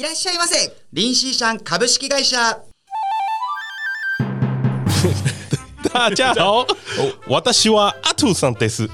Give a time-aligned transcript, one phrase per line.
[0.00, 0.56] いらっしゃいませ。
[0.94, 2.58] 林西山株式会社。
[5.92, 6.66] 大家好，
[7.28, 8.88] 私は阿土さんです。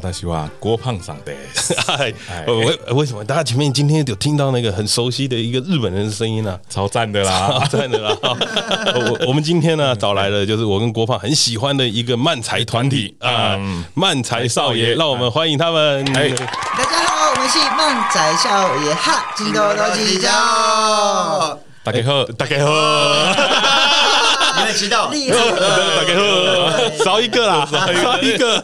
[0.00, 1.74] 私は郭胖桑です。
[1.90, 2.12] 哎，
[2.46, 6.56] 为 为什么大家前面今天有听到那个很熟悉的一个日本人的声音呢？
[6.68, 8.16] 超赞的啦，超赞的啦！
[8.22, 13.58] 我我们今天呢找来了，就是我跟郭胖很喜欢的一个漫才团体啊，
[13.94, 16.04] 漫才少爷，让我们欢迎他们。
[16.14, 20.30] 哎，大家好，我们是漫才少爷哈，金多多指教。
[21.82, 23.83] 大家好，大家好。
[24.73, 25.09] 知道？
[25.09, 25.37] 厉害！
[27.03, 28.63] 少一个啦，少一个，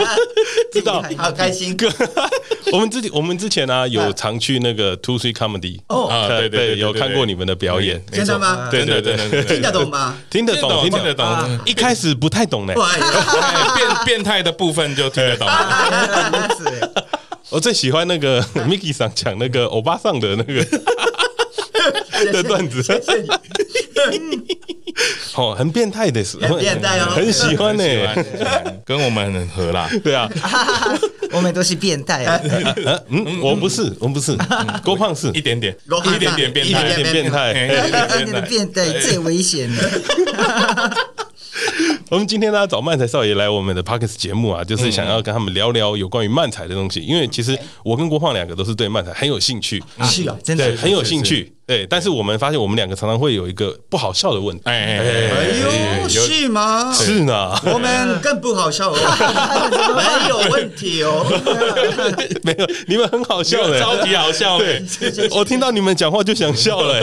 [0.72, 1.02] 知道？
[1.18, 1.76] 好开心。
[1.76, 1.88] 哥，
[2.72, 8.68] 我们之前我们之前呢有常去那个 Two Three Comedy 哦，对对，有看过你们的表演，真的吗？
[8.70, 10.16] 对对对，听得懂吗？
[10.30, 11.26] 听得懂，听得懂。
[11.64, 12.74] 一开始不太懂呢，
[13.76, 15.48] 变变态的部分就听得懂。
[17.50, 20.64] 我最喜欢那个 Mickey 上讲那个欧巴桑的那个
[22.32, 22.82] 的段子。
[25.36, 27.84] 哦，很变态的是，很变态哦，很喜欢呢，
[28.84, 29.88] 跟我们很合啦。
[30.04, 30.28] 对啊，
[31.32, 32.40] 我们都是变态啊。
[33.08, 34.36] 嗯，我不是，我不是，
[34.84, 35.28] 郭胖是。
[35.28, 35.74] 一点点，
[36.14, 39.00] 一点点变态，一点点变态，一点点变态。
[39.00, 39.90] 最危险了。
[42.10, 50.76] 我们今天呢找漫才少爷来我们的 Parkes 节目啊，就是想要跟他们聊聊有关于漫才的东西，因为其实我跟郭胖两个都是对漫才很有兴趣，是啊，真的。
[50.76, 51.54] 很有兴趣。
[51.64, 54.62] 对，但是我们发现我们两个常常会有一个不好笑的问题。
[54.64, 55.46] 哎哎
[56.04, 56.92] 呦，是吗？
[56.92, 58.96] 是呢，我们更不好笑哦，
[59.96, 61.24] 没有问题哦，
[62.42, 64.58] 没有，你们很好笑的，超级好笑。
[64.58, 64.82] 对，
[65.30, 67.00] 我听到你们讲话就想笑了，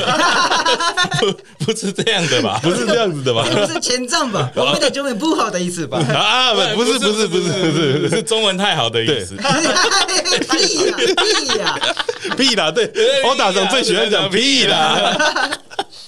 [1.20, 2.60] 不不是这样的吧？
[2.62, 3.48] 不是这样子的吧？
[3.50, 4.52] 不是前兆吧？
[4.56, 5.98] 我们的中文不好的意思吧？
[6.14, 9.36] 啊，不是，不是，不是，不是，是中文太好的意思。
[9.38, 11.80] 屁呀，屁呀，
[12.38, 12.72] 屁啦！
[12.72, 12.90] 对，
[13.26, 14.66] 我大总最喜欢讲屁。
[14.66, 15.60] 啦，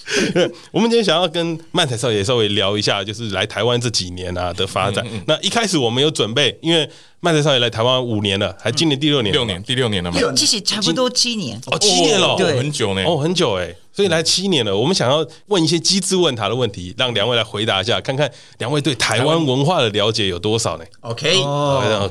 [0.72, 5.06] 我们今天想要跟曼才少爷稍微聊一下，就是来台湾这几年啊的发展。
[5.26, 6.90] 那一开始我们有准备，因为
[7.22, 10.20] 曼才少爷来台湾五年了，还今年第六年，六年，第六年了嘛？
[10.36, 14.76] 其实差不多七年哦，七年了，对，很久呢，哦，很久哎，所以来七年了。
[14.76, 21.30] 我们想要问一些机智问答的问题，让两位来回答一下，看看两位对台湾文化的了解有多少呢？OK，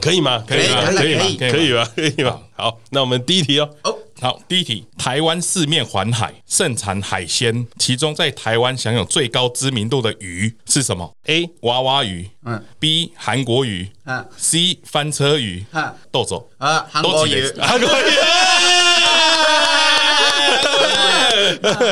[0.01, 0.45] 可以吗？
[0.47, 0.85] 可以吗？
[0.97, 1.25] 可以吗？
[1.39, 1.89] 可以吗？
[1.97, 2.41] 可以吗？
[2.57, 3.71] 好，那我们第一题哦。
[3.85, 3.97] 哦。
[4.21, 11.49] 好，第一题，台湾四面环海，盛产海鲜，其中在台湾享有最高知名度的鱼是什么？A.
[11.63, 13.13] 娃娃鱼，嗯，B.
[13.17, 14.79] 韩国鱼，嗯，C.
[14.85, 18.05] 翻车鱼，嗯，豆走啊，韩国鱼， 韩国鱼，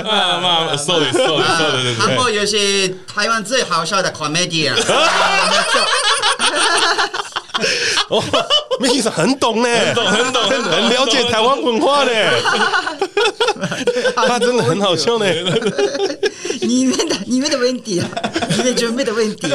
[0.05, 4.77] 妈妈，sorry，sorry，sorry，韩国鱼是台湾最好笑的 comedy 啊。
[8.09, 8.23] 哦
[8.81, 12.11] ，Mickey 桑很懂呢，很懂，很懂，很了解台湾文化呢。
[14.15, 15.27] 他真的很好笑呢。
[16.61, 18.01] 你们的、你们的问题，
[18.57, 19.53] 你们准备的问题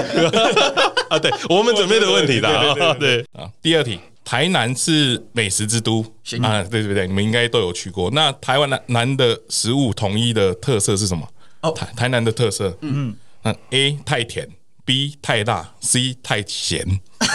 [1.09, 2.95] 啊，对，我们准备的问题的。
[2.99, 6.01] 对啊，第二题，台南是美食之都
[6.41, 8.09] 啊，对对对，你们应该都有去过。
[8.11, 11.27] 那台湾南南的食物统一的特色是什么？
[11.61, 14.47] 哦，台台南的特色，嗯嗯，A 太甜。
[14.85, 16.99] B 太大，C 太咸。
[17.21, 17.27] 哦，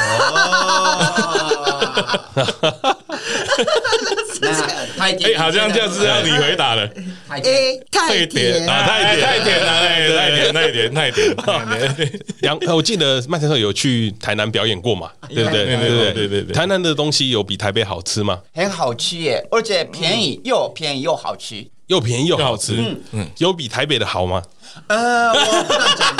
[4.99, 6.87] 太 甜，好像这样是要你回答了。
[7.31, 11.35] A 太甜啊，太甜，太甜了，太甜，太甜，太甜，
[11.89, 12.21] 太甜。
[12.43, 15.11] 杨，我记得漫才少爷有去台南表演过嘛？
[15.29, 15.65] 对不对？
[15.65, 16.53] 对对对对对。
[16.53, 18.41] 台南的东西有比台北好吃吗？
[18.55, 22.75] 很好吃耶，而且便宜，又便宜又好吃，又便宜又好吃。
[22.77, 24.43] 嗯嗯，有比台北的好吗？
[24.87, 26.17] 呃，我不敢讲。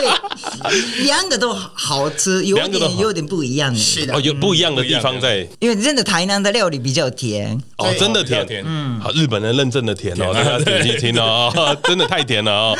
[0.00, 3.74] 对，两个都好吃，有点有点不一样。
[3.74, 7.60] 是的，哦，有不一样的地方在，因为真的台南的料理比较甜。
[7.76, 12.76] 哦，真的甜，嗯，好，日本人认证的甜哦，大家仔细听 哦，真的太甜了哦，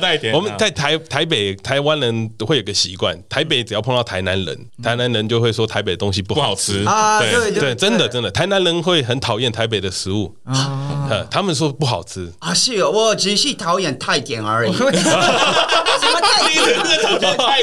[0.00, 0.34] 太甜。
[0.34, 6.82] 我们在台台北台湾人会有个习惯，台北只要碰到台南人，台南人就会说台北东西不好吃。
[6.84, 10.34] 啊，对对，真的真的，台南人会很讨厌台北的食物。
[10.44, 12.32] 啊， 他们说不好吃。
[12.38, 14.72] 啊，是哦，我只是讨厌太甜而已。
[14.72, 14.98] 什么太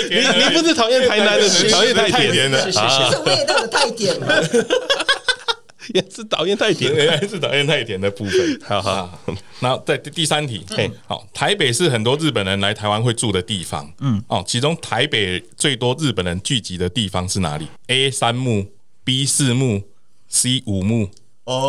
[0.08, 0.24] 甜？
[0.24, 2.80] 你你不是讨厌台南的，是讨厌太甜的，是是
[3.12, 4.42] 是，味道的太甜了，
[5.94, 8.62] 也是讨厌太甜，原来是讨厌太甜的部分。
[8.64, 9.20] 好好，
[9.60, 18.68] 然后在第三题，嘿，好，台北是很多日本人来台湾会住的地方，嗯，哦，其中台北最多日本人聚集的地方是哪里？A 三木
[19.04, 19.82] ，B 四木
[20.30, 21.10] ，C 五木。
[21.44, 21.64] 哦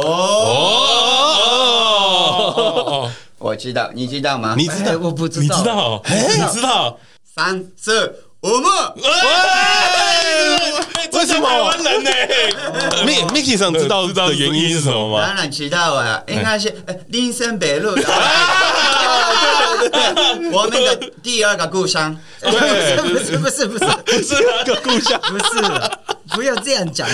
[2.28, 4.54] 哦，我知道，你知道吗？
[4.56, 4.92] 你知道？
[5.00, 6.02] 我不知道，你知道？
[6.06, 6.98] 你知道？
[7.34, 8.68] 三四五木，
[11.12, 11.48] 为什么？
[11.48, 12.10] 台湾人呢
[13.06, 15.24] ？Mickey Mickey 上知道知道的原因是什么吗？
[15.26, 16.74] 当然知道啊，应该是
[17.08, 17.94] 林森北路。
[17.94, 18.04] 对
[19.78, 22.16] 对对，我们的第二个故乡。
[22.40, 22.56] 不是
[23.02, 25.60] 不是不是不是不是那个故乡，不是，
[26.34, 27.08] 不要这样讲。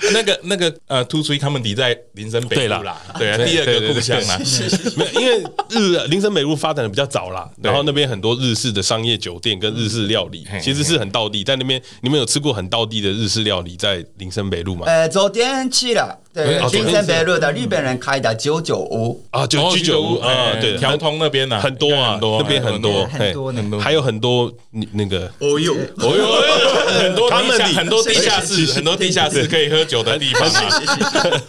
[0.12, 4.38] 那个那个呃，突出他们抵在林森北路啦，对啊，第二个故乡啦。
[4.96, 11.42] 没有，因为日林森北路发展的比较早啦，然后那边很多日式的商业酒店跟日式料理，其实是很道地。
[11.42, 14.86] 在那边，你们有吃过很道地的日式料理在林森北路吗？
[14.86, 24.52] 呃，昨天去了，对，林森北路的日本人开的九九屋啊，九居酒屋啊，对，条通那边呢很多啊，那边很多很多很多，还有很多
[24.92, 26.42] 那个哦哟哦哟，
[27.02, 30.82] 很多他们很多地下室，很多地下室可以喝酒的地方啊。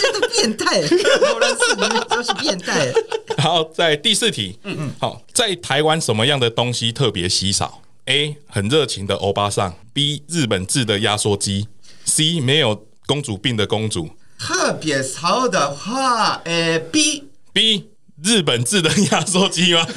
[0.00, 2.92] 这都变态，果然是你们都是变态。
[3.38, 8.36] 好，在第四题，嗯嗯，好，在台湾什么样的东西特别稀少？A.
[8.48, 10.22] 很热情的欧巴桑，B.
[10.28, 11.68] 日本制的压缩机
[12.04, 12.40] ，C.
[12.40, 14.10] 没有公主病的公主。
[14.38, 17.24] 特别少的话，呃，B
[17.54, 17.88] B
[18.22, 19.86] 日本制的压缩机吗？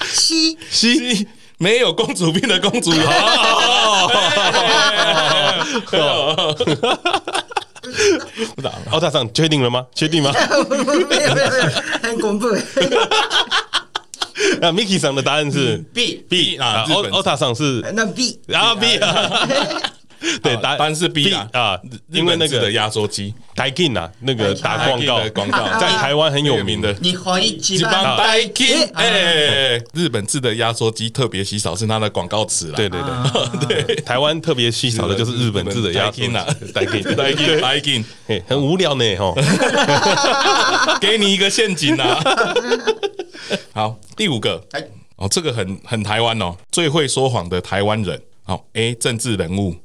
[0.00, 1.26] C C
[1.58, 2.92] 没有公主病的公主。
[8.54, 9.84] 不打奥大上确定了吗？
[9.94, 10.32] 确定吗？
[10.70, 11.46] 没有没有没有，
[12.00, 12.46] 很恐怖。
[14.60, 19.48] 那 Mickey 上的答案是 B B 啊，奥奥塔上是那 B，然后 B 啊。
[20.42, 21.78] 对，答案是 B 啊，
[22.10, 26.92] 因为那个的压缩机，Daikin 啊，那个打广告广告 在台湾很有名的。
[27.00, 28.90] 你怀疑几班 Daikin？
[28.94, 32.76] 哎，日本制的压缩机特别稀少，是它的广告词了。
[32.76, 33.00] 对对
[33.68, 36.28] 对 对，台湾特别稀少的就是日本制的压缩机。
[36.28, 38.04] Daikin，Daikin，Daikin，
[38.46, 39.36] 很无聊呢，吼。
[41.00, 42.18] 给你一个陷阱啊！
[43.72, 44.62] 好，第五个，
[45.16, 48.20] 哦，这个很很台湾哦，最会说谎的台湾人。
[48.44, 49.76] 好，A 政治人物。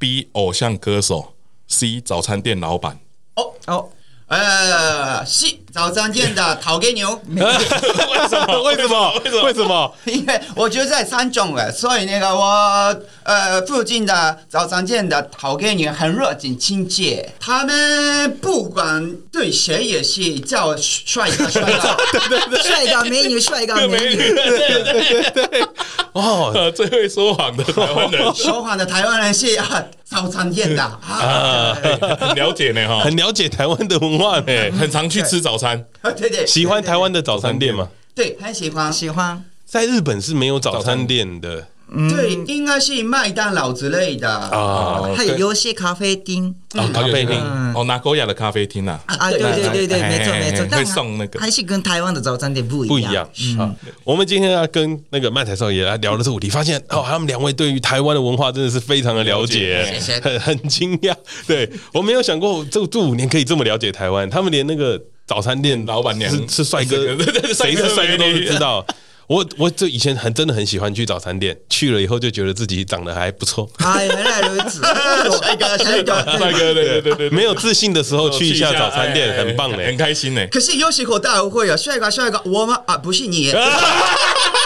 [0.00, 1.34] B 偶像歌手
[1.68, 2.98] ，C 早餐店老板。
[3.34, 3.90] 哦哦，
[4.28, 7.20] 呃，C 早餐店的讨给牛。
[7.28, 8.62] 为什么？
[8.62, 9.12] 为什么？
[9.24, 9.42] 为什么？
[9.44, 25.68] 为什么因为我觉得在三中了，所以那个我呃附近的早餐店的讨给牛很热情亲切，他们不管对谁也是叫帅哥帅哥， 帅哥美女帅哥美女，对对对对。
[26.12, 31.72] 哦，最会说谎的台湾人， 说谎的台湾人是啊，早餐店的啊，
[32.20, 35.84] 很了解呢哈，很了解台湾的文化呢，很常去吃早餐，
[36.16, 37.88] 对对，喜欢台湾的早餐店吗？
[38.14, 39.44] 对，很喜欢，喜欢。
[39.66, 41.68] 在日本是没有早餐店的。
[42.08, 44.28] 对，应该是麦当劳之类的。
[44.32, 46.54] 啊，还有有些咖啡厅，
[46.92, 47.36] 咖啡厅。
[47.74, 52.88] 哦，拿高雅的咖啡厅呐啊，对对对对，没错没错，会送那个，还是跟台湾的早餐店不一样。
[52.88, 53.28] 不一样
[53.58, 53.74] 啊！
[54.04, 59.84] 我们今天要跟那个麦才少爷来聊的这个主题，发现哦，他们两位对于台湾的文化真的是非常的了解，
[60.22, 61.12] 很很惊讶。
[61.48, 64.96] 对，我没有想过这这五年可以这么了解台湾，他们连那个
[65.30, 66.96] 早餐店老板娘是帅哥，
[67.54, 68.84] 谁是帅哥都知道。
[69.28, 73.70] 我我就以前很真的很喜欢去早餐店，去了以后就觉得自己长得还不错。
[73.76, 80.48] 哎，原来如此，帅哥帅哥帅哥，对对对对，没有自信的时候去一下早餐店，很棒嘞，很开心嘞。
[80.50, 83.60] 可是有时候大家会啊，帅哥帅哥，我们啊不是你，怎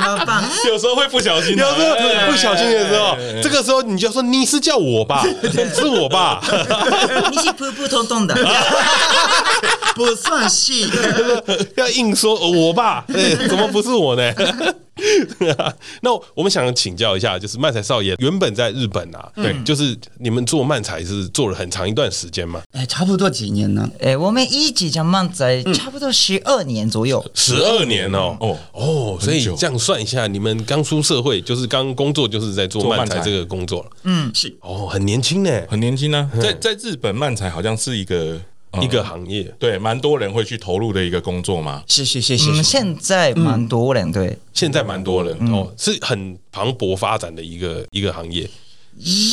[0.00, 0.42] 么办？
[0.68, 1.94] 有时候会不小心，有时候
[2.30, 5.24] 不小心的时候，这个时候你就说你是叫我吧，
[5.74, 6.40] 是我吧？
[7.30, 8.34] 你是普普通通的。
[9.96, 10.74] 不算是，
[11.76, 13.04] 要硬说我吧？
[13.48, 14.30] 怎么不是我呢？
[16.00, 22.62] 那我们想请教一下，就是漫才少爷原本在日本啊，对，就是你们做漫才是做了很长一段时间嘛？
[22.72, 23.88] 哎，差不多几年呢？
[24.00, 33.90] 哎，我们一起讲漫才差不多十二年左右，十二年哦，哦哦，所以这样算一下，你们刚出社会，就是刚工作，就是在做漫才这个工作了。
[34.04, 38.40] 嗯，是哦，很年轻呢，很年轻呢，在在日本漫才好像是一个。
[38.82, 41.82] 一个行业，对，蛮多人会去投入的一个工作嘛。
[41.86, 48.48] 是是是是，现在蛮多人，对，现在蛮多人哦，是很蓬勃发展的一个一个行业。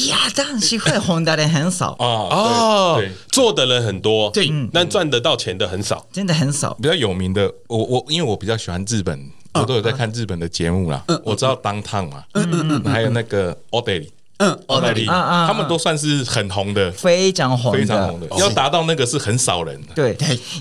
[0.09, 1.91] 呀，但是会红的人很少。
[1.99, 6.73] 啊哦，对，做的人很多，对，但赚得到钱的很少，真的很少。
[6.81, 9.17] 比较有名的，我我因为我比较喜欢日本，
[9.53, 11.05] 我都有在看日本的节目啦。
[11.23, 14.09] 我知道当烫嘛，嗯嗯嗯，还有那个 Odaily。
[14.43, 15.47] 嗯，奥黛丽，啊啊啊。
[15.47, 19.79] 他们都算是很红的，非常红的，非常红的，要达到那个是很少人。
[19.81, 19.93] 的。
[19.95, 20.17] 对，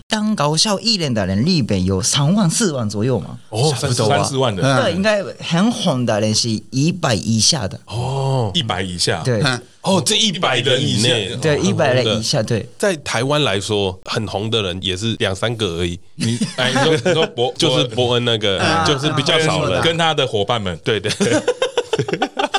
[0.09, 3.39] 当搞笑艺人的人，日本有三万四万左右嘛？
[3.51, 7.79] 哦，三三四万的，对，应该很红的人是一百以下的。
[7.87, 8.51] 哦。
[8.55, 9.43] 一百以下，对。
[9.83, 12.23] 哦，这一百人以内，对，一百人以。
[12.23, 12.69] 下，对。
[12.79, 19.83] 在台湾来说，很红的人也是两三个而已，你 哎，你说你说伯就是伯恩那个，就是比较少人。
[19.83, 21.33] 跟他的伙伴们，对对，最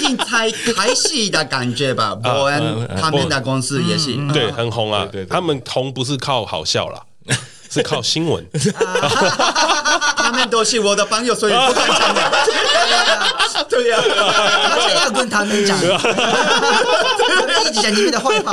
[0.00, 2.14] 近才开始的感觉吧。
[2.14, 5.06] 伯恩他们的公司也是，对，很红啊。
[5.10, 7.02] 对他们红不是靠好笑啦，
[7.70, 8.44] 是靠新闻。
[10.30, 12.20] 他们都是我的朋友，所以不敢讲的。
[13.68, 15.76] 对呀，而且要跟他们讲，
[17.60, 18.52] 一直讲你们的坏话，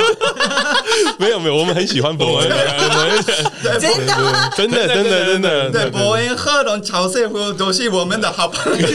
[1.18, 2.48] 没有没有，我们很喜欢伯恩，
[3.80, 4.50] 真的吗？
[4.56, 5.70] 真的真的真的。
[5.70, 8.86] 对，伯恩、贺龙、乔瑟夫都是我们的好朋友。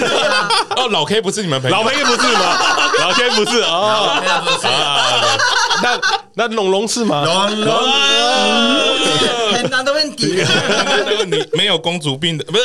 [0.78, 2.58] 哦，老 K 不是你们朋友，老 K 不是吗？
[3.00, 4.22] 老 K 不是哦。
[4.63, 5.38] 啊，
[5.84, 6.00] 那
[6.36, 7.24] 那龙龙是吗？
[7.25, 7.74] 龙龙，
[9.52, 10.35] 很难的问题。
[11.07, 12.64] 那个你没有公主病的，不是？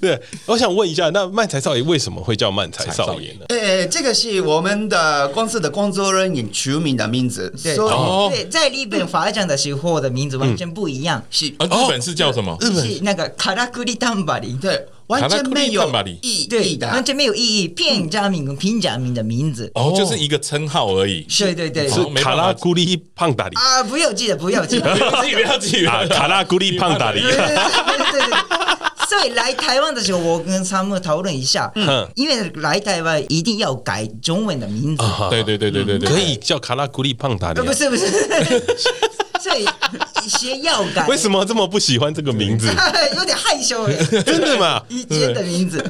[0.00, 3.46] 对，我想问一下，那漫才少爷为什么会叫漫才少爷呢？
[3.48, 12.56] 呃，这个是我们的公司的工作人员取名的名字，对所以哦对，在日本发展的时候的名字完全不一样，是啊，日本是叫什么？
[12.60, 14.58] 是那个卡拉クリタンバリ。
[14.60, 15.89] 对， 完全没有
[16.21, 17.67] 意义对，的，完全没有意义。
[17.67, 21.25] 片假名跟平假名的名字，哦，就是一个称号而已。
[21.37, 24.89] 对对对，是卡拉古里胖达里啊，不要记得，不要记得。
[24.95, 27.21] 不要记啊，卡拉咕哩胖达里。
[27.21, 28.39] 对对对对对。
[29.09, 35.03] 所以来台湾的时候，我跟他们讨论一下，嗯，因为来台湾一定要改中文的名字。
[35.31, 37.59] 对对对对对对，可以叫卡拉古里胖达里。
[37.61, 38.05] 不是不是，
[39.39, 39.65] 所以
[40.25, 41.07] 一些要改。
[41.07, 42.67] 为什么这么不喜欢这个名字？
[43.15, 43.87] 有点害羞，
[44.23, 44.81] 真的吗？
[44.89, 45.83] 以前的名字，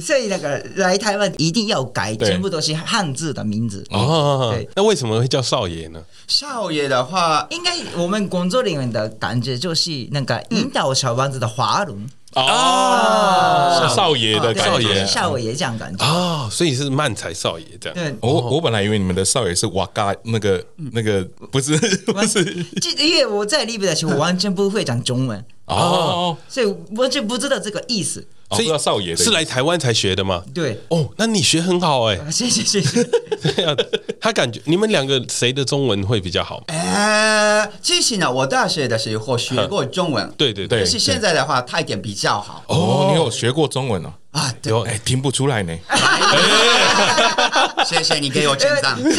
[0.00, 3.84] 所以那个来台湾一定要改，全部都是汉字的名字。
[3.90, 6.00] 哦对，那为什么会叫少爷呢？
[6.28, 12.06] 少爷的话，应该我们工作人员的感觉就是那个引导小王子的华伦。
[12.34, 16.04] 哦，少爷的少爷少爷这样感觉。
[16.04, 17.94] 哦，所以是漫才少爷这样。
[17.94, 21.76] 对，我我本来以为你们的少爷是瓦嘎那个那个不是
[22.06, 22.44] 不是。
[22.80, 28.26] 这因为我在日本的时候完全不会讲中文，哦，所以我就不知道这个意思。
[28.50, 30.44] 所以少爷是来台湾才学的吗？
[30.54, 32.30] 对，哦，那你学很好哎。
[32.30, 33.02] 谢谢谢谢。
[33.42, 33.74] 对啊，
[34.20, 36.62] 他感觉你们两个谁的中文会比较好？
[36.68, 44.12] 呃，其实呢，我大学的时候学过中文， 对对对但，是现在的话，泰点比较好哦，你有学过中文哦？
[44.34, 44.54] 啊。
[44.60, 45.74] 对，有哎，听不出来呢。
[47.86, 48.96] 谢谢你给我称赞。
[48.98, 49.18] 你可以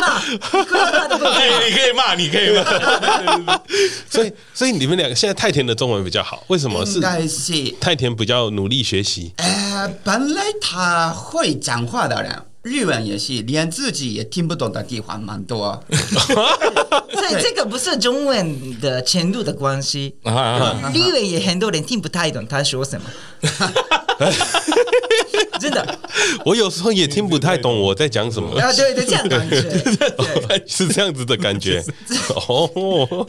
[0.00, 3.60] 骂，你可以骂哎，你可以骂，你可以骂。
[4.10, 9.32] 所以所以你们两个现在太田的中文比较好，为什么是应该是太田比较努力学习？
[9.36, 15.82] 呃，本来他会讲话的人，日文也是，连自己也听不懂的地方蛮多。
[15.88, 23.06] 所以这个不是中文的程度的关系，啊日文也很多人听不太懂他说什么。
[25.60, 25.98] 真的。
[26.44, 29.56] 我有时候也听不太懂我在讲什么，啊，对对，这样感觉，
[30.66, 31.82] 是这样子的感觉。
[32.48, 33.26] 哦，哦，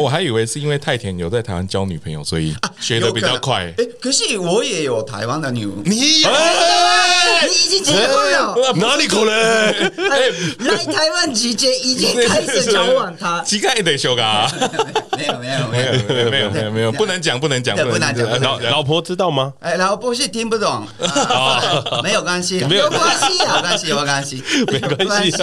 [0.00, 3.72] 我还以为是因为太田有在台湾交女朋友，所以学的比较快。
[3.78, 5.94] 哎，可是我也有台湾的女，你？
[5.94, 9.32] 你已经结婚了，哪里可能？
[9.32, 10.20] 哎
[10.58, 14.50] 来台湾直接已经开始交往他，膝盖得修嘎，
[15.16, 19.52] 没有没有没有没有没有没有没有，不能讲不能讲不能讲老老婆知道吗？
[19.60, 21.60] 哎，老婆是听不懂，啊
[22.02, 22.84] 没有关系，没有。
[22.84, 24.42] 有关系啊 没关系，有关系。
[24.68, 25.36] 没关系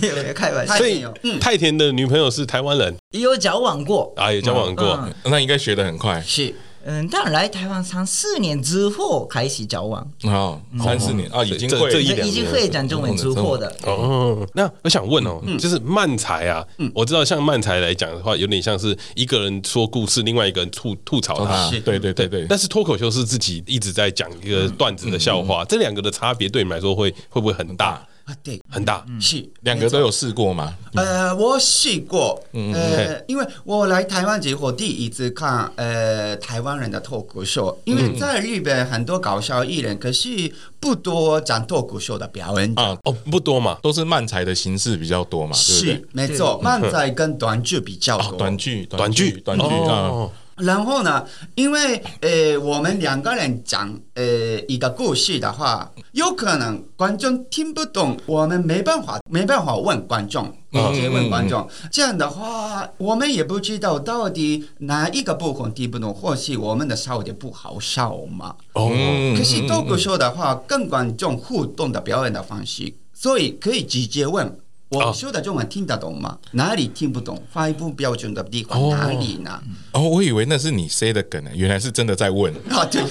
[0.00, 1.40] 没有开玩笑太，所以嗯。
[1.40, 2.94] 太田的女朋友是台湾人？
[3.12, 4.98] 也有交往过，啊，有交往过。
[5.02, 6.22] 嗯那应该学的很快。
[6.26, 6.54] 是
[6.88, 16.64] 嗯，但来台湾三四年之后开始交往，哦，三四年啊，已经这会这一已经会讲中文之后的，哦，那我想问哦，就是漫才啊，
[16.94, 21.52] 我知道像漫才来讲的话，有点像是一个人说故事，另外一个人吐吐槽他。
[21.52, 28.06] 啊。，对对对对，但是脱口秀是自己一直在讲一个段子的笑话，这两个的差别对你们来说会会不会很大？
[28.26, 29.06] 啊，对，很大。
[29.20, 30.74] 是两个都有试过吗？
[30.94, 42.72] 呃，我试过，呃，因为我来台湾之后第一次看呃台湾人的脱口秀，因为在日本很多搞笑艺人，可是不多讲脱口秀的表演。
[42.76, 43.78] 啊，哦，不多嘛。
[43.80, 46.04] 都是漫才的形式比较多嘛，是？
[46.12, 48.38] 没错，漫才跟短剧比较啊，多。
[48.38, 54.24] 短剧短剧，短剧啊哦，然后呢，因为呃我们两个人讲呃
[54.68, 61.68] 一个故事的话，有可能观众听不懂，我们没办法没办法问观众直接问观众。
[61.90, 68.56] 这样的话，我们也不知道到底哪一个部分听不懂，或许我们的笑点不好笑嘛。
[68.72, 68.90] 哦，
[69.36, 74.58] 可是脱口秀的话，跟观众互动的表演的方式，所以可以直接问。
[74.88, 76.38] 我说的中文听得懂吗？
[76.52, 77.42] 哪里听不懂？
[77.52, 79.60] 发音不标准的地方哪里呢？
[79.92, 82.54] 哦，我以为那是你塞的梗呢，原来是真的在问。
[82.70, 83.02] 啊，对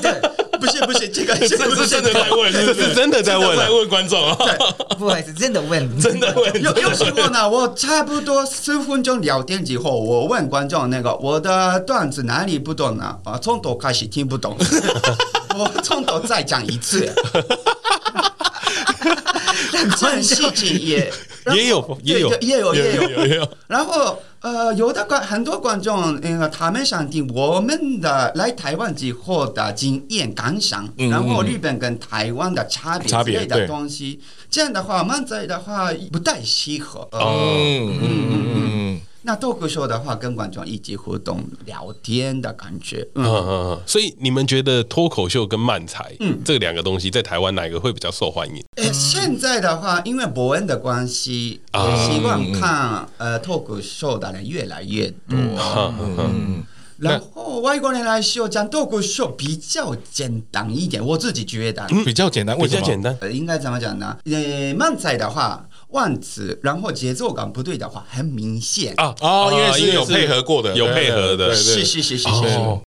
[0.00, 0.12] 对，
[0.60, 4.36] 不是不是， 这个这是真的在问，这是真的在问，在问观众啊。
[4.96, 6.62] 不好意思，真的问，真的问。
[6.62, 13.18] 有有时候呢，我差不多十分钟聊天之后，我问观众那个我的段子哪里不懂呢？
[13.24, 14.56] 啊，从头开始听不懂，
[15.58, 17.12] 我从头再讲一次。
[19.70, 21.12] 这种事情也
[21.54, 34.20] 也有也有也有也有也有，然后呃，有的观很多观众，呃，他们想听我们的来台湾之后的经验感想，然后日本跟台湾的差别之类的东西。
[34.50, 37.08] 这样的话，漫才的话不太适合。
[37.12, 38.83] 嗯嗯嗯嗯。
[39.26, 43.24] 那脱口秀的话，跟观众一起互动聊天的感觉，嗯。
[43.24, 48.62] 嗯嗯，所以你们觉得脱口秀跟漫才，嗯，这两个东西在台湾哪一个会比较受欢迎？
[48.76, 56.62] 诶，现在的话，因为伯恩的关系，希望看呃脱口秀的人越来越多，嗯，
[56.98, 61.86] 然后外国人来说讲脱口秀比较简单一点，我自己觉得。
[62.04, 64.18] 比较简单，比较简单，应该怎么讲呢？
[64.26, 65.66] 呃，漫才的话。
[65.94, 68.92] 万词，然后节奏感不对的话，很明显。
[68.96, 72.28] 啊哦，因为是有配合过的，有配合的，是是是是是。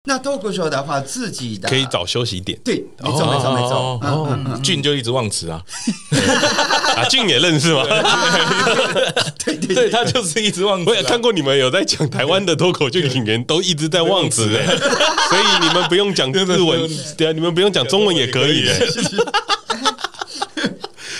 [0.05, 3.99] 那脱口秀的话，自己的可以找休息点，对，没错没错没错。
[4.01, 5.61] 嗯，俊就一直忘词啊，
[6.97, 7.83] 啊，俊也认识吗？
[9.45, 10.89] 对对 对，他就是一直忘词。
[10.89, 18.65] 我也看过你们有在讲台湾的脱口秀演员都一直在忘词的，所以你们不用讲日文，对啊，你们不用讲中文也可以。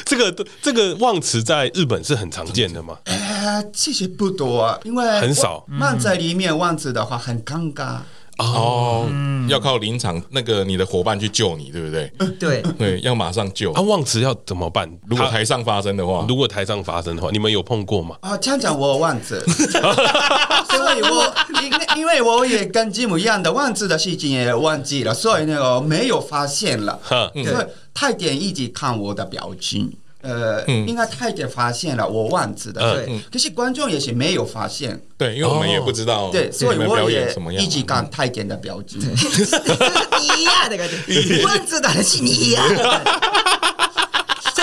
[0.05, 2.97] 这个这个忘词在日本是很常见的吗？
[3.05, 5.65] 呃，其实不多啊，因为很少。
[5.67, 7.97] 漫在里面忘词的话很尴尬
[8.37, 9.07] 哦，
[9.47, 12.11] 要靠临场那个你的伙伴去救你，对不对？
[12.39, 13.71] 对对，要马上救。
[13.73, 14.89] 他忘词要怎么办？
[15.07, 18.17] 如果台上发生的话，如果台上发生的话，你们有碰过吗？
[18.21, 26.99] 啊，这样讲我忘词， 所以我因因为我也跟吉姆一样的忘词的事情也忘记了，所以那个没有发现了。
[27.07, 29.93] 所以泰典一直看我的表情。
[30.25, 37.31] 呃，应该太监发现了我忘记的，对，可是观众也是没有发现，对，因为我们也不知道，对，所以我也
[37.63, 40.83] 一直看太监的表情，你呀， 那个
[41.45, 42.63] 忘记的是你呀。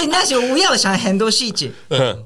[0.06, 1.70] 那时候我要想很多细节，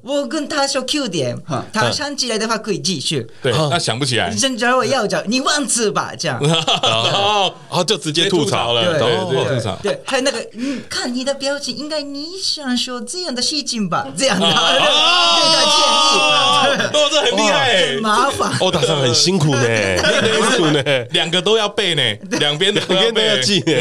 [0.03, 1.37] 我跟他说 Q 点，
[1.73, 3.27] 他想起来的话可以继续。
[3.43, 4.35] 对，他想不起来。
[4.37, 6.41] 甚至我要讲你忘词吧，这样。
[6.83, 9.79] 然后就直接吐槽了，对对吐槽。
[9.83, 14.47] 对，还有那个，你，看你的表情，应该你想说这样的事情吧，这样的。
[14.47, 16.19] 对他建议。
[16.93, 18.57] 哦，这很厉害，很麻烦。
[18.61, 19.63] 欧大上很辛苦呢，
[20.51, 22.03] 辛苦呢，两个都要背呢，
[22.39, 23.73] 两边两边都要记呢。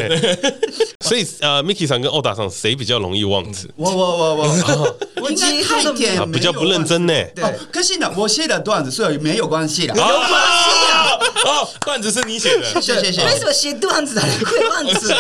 [1.02, 3.70] 所以呃，Miki 上跟欧大上谁比较容易忘词？
[3.91, 7.13] 我我我我，我 应该太点比较不认真呢。
[7.36, 9.95] 对，可是呢，我写的段子所以没有关系的。
[9.95, 11.08] 有关系啊！
[11.45, 13.26] 哦，段子是你写的，谢谢谢谢。
[13.26, 15.13] 为什么写段子还会忘词？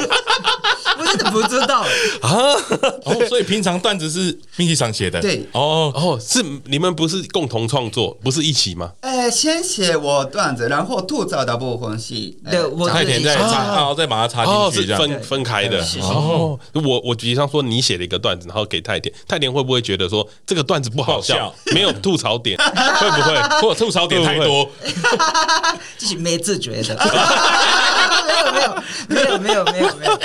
[0.97, 1.81] 我真的不知道
[2.21, 2.31] 啊。
[3.03, 5.21] 哦，所以平常段子是 Miki 桑写的。
[5.21, 8.91] 对，哦哦，是你们不是共同创作，不是一起吗？
[9.01, 12.13] 哎，先写我段子，然后吐槽的部分是
[12.49, 15.83] 对，我太田再插，然后再把它插进去，这样分分开的。
[16.01, 23.35] 哦，我我举上说你写了一个段子，然后给太田，太田会不会觉得说这个段子不好笑，没有吐槽点， 会不会？
[23.59, 24.71] 或者吐槽点太多？
[25.97, 26.95] 就是 没自觉的，
[28.29, 28.73] 没有没有
[29.09, 30.19] 没有没有没有没有，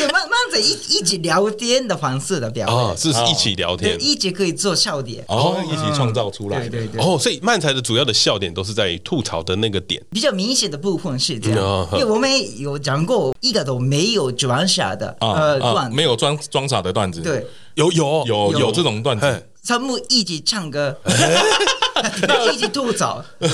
[0.00, 20.96] 就慢慢子一一起聊天的方式的表演，哦，是一起聊天，一起可以做笑点，哦，一起创造出来，对对对，哦，所以漫才的主要的笑点都是在吐槽的那个点，比较明显的部分是这样，因为我们有讲过一个都没有装傻的，呃，段没有装装傻的段子，对，有有有有这种段子，全部一起唱歌，
[22.52, 23.24] 一起吐槽。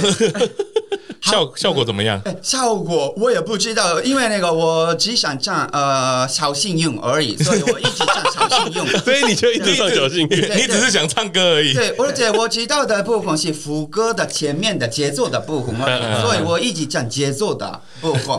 [1.23, 2.23] 效效果怎么样？
[2.41, 8.99] 效果我也不知道，因为那个我只想唱呃小幸运而已，所以我一直唱小幸运。
[9.01, 11.73] 所以你就一直唱小幸运，你只是想唱歌而已。
[11.75, 15.75] 对，而且我知道的部分是副歌的前面的节奏的部分，
[16.21, 18.39] 所以我一直唱节奏的部分。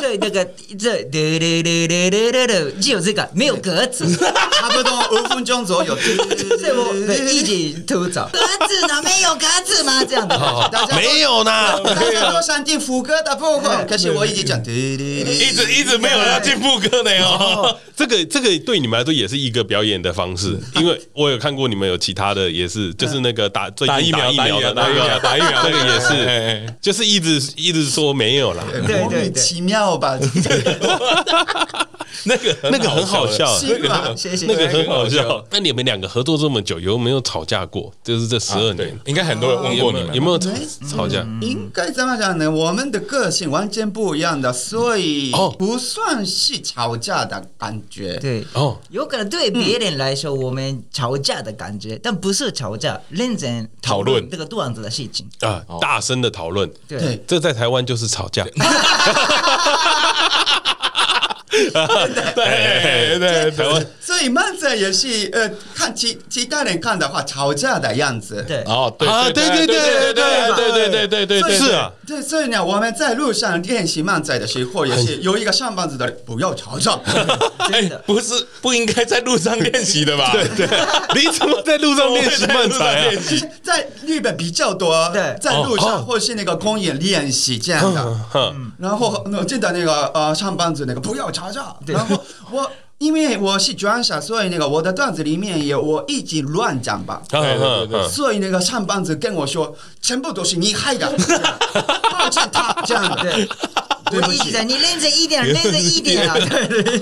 [0.00, 0.42] 对，那个
[0.78, 4.06] 这对对对对对对对，只有这个没有格子，
[4.52, 5.94] 差不多五分钟左右。
[5.94, 9.02] 所以我一直 吐槽格子呢？
[9.02, 10.04] 没有格子吗？
[10.04, 10.36] 这样的，
[10.94, 11.50] 没有呢。
[11.50, 12.42] 啊，可以啊我。
[12.46, 17.76] 想进副歌的部分，可是我一直讲，对对对，一直一直没有要进副歌的 哦。
[17.96, 28.62] 这个这个对你们来说也是一个表演的方式， 因为我有看过你们有其他的，也是就是那个打最近打疫苗打疫苗的那个打疫苗那个也是，就是一直一直说没有啦。
[28.86, 30.16] 莫名其妙吧？
[32.24, 33.46] 那个那个很好笑？
[33.58, 33.76] 谢谢。
[33.78, 34.14] 那个很好
[34.46, 35.44] 那个很好笑笑。
[35.50, 37.92] 那你们两个合作这么久，有没有吵架过？
[38.02, 38.86] 就是这十二对。
[38.86, 40.50] 年，，应该很多人问过你们，有没有吵
[40.88, 41.20] 吵架？
[41.40, 42.50] 应该怎么讲呢？
[42.50, 45.54] 我们的个性完全不一样的，所以哦。
[45.58, 48.18] 不算是吵架的感觉。
[48.18, 54.18] 对，哦，有可能对别人来说，我们吵架的感觉，但不是吵架，认真讨讨论。
[54.18, 55.26] 论这个段子的事情。
[55.40, 56.98] 啊，大声的讨论，对。
[56.98, 58.44] 对，这在台湾就是吵架。
[58.44, 58.52] 对
[63.18, 63.50] 对。
[63.50, 68.44] 台湾所以漫才也是呃，看其其他人看的话，吵架的样子。
[68.46, 76.96] 对，哦，对啊对对对对对对对对对对对，是啊，对，所以呢，我们在路上练习漫才的时候，也是有一个上班族的人不要吵架。
[77.72, 80.30] 哎，不是不应该在路上练习的吧？
[80.30, 80.68] 对对，
[81.20, 83.10] 你怎么在路上练习漫才啊？
[83.10, 88.14] 练习在日本比较多，对在路哦上或是那个公园练习这样的。
[88.30, 97.22] 哼然后我记得那个呃上班族那个不要吵架，然后我因为我是专场，所以那个我的段子里面有我一直乱讲吧。
[97.28, 101.06] 对对对所以那个上班族跟我说，全部都是你害的，
[102.10, 103.48] 抱歉他这样的，对，
[104.10, 106.34] 对不起我一直，在，你认真一点，认真一点啊！
[106.38, 106.98] 对对对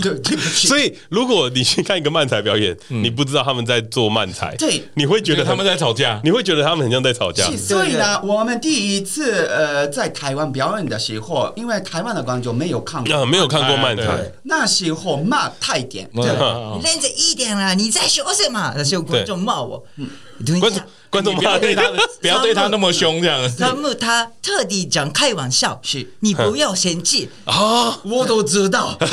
[0.00, 0.68] 对对不起。
[0.68, 6.20] 所以，如果你去看一个漫才表演，你不知道他们在做漫才，对你会觉得他们在，吵架。
[6.24, 7.44] 你会觉得他们很像在吵架。
[7.50, 17.74] 是所以呢，我们第一次呃在台湾表演的时候，因为台湾的观众没有看过，啊，没有看过漫哎才，那时候骂太点，对你认真一点啦！
[17.74, 18.72] 你在说什么？
[18.76, 19.84] 那时候观众骂我，
[20.44, 21.82] 对观众观众不要对他，
[22.20, 23.50] 不要对他那么凶，这样。
[23.58, 28.96] 他们他特地讲开玩笑，是你不要嫌弃，啊，我都知道，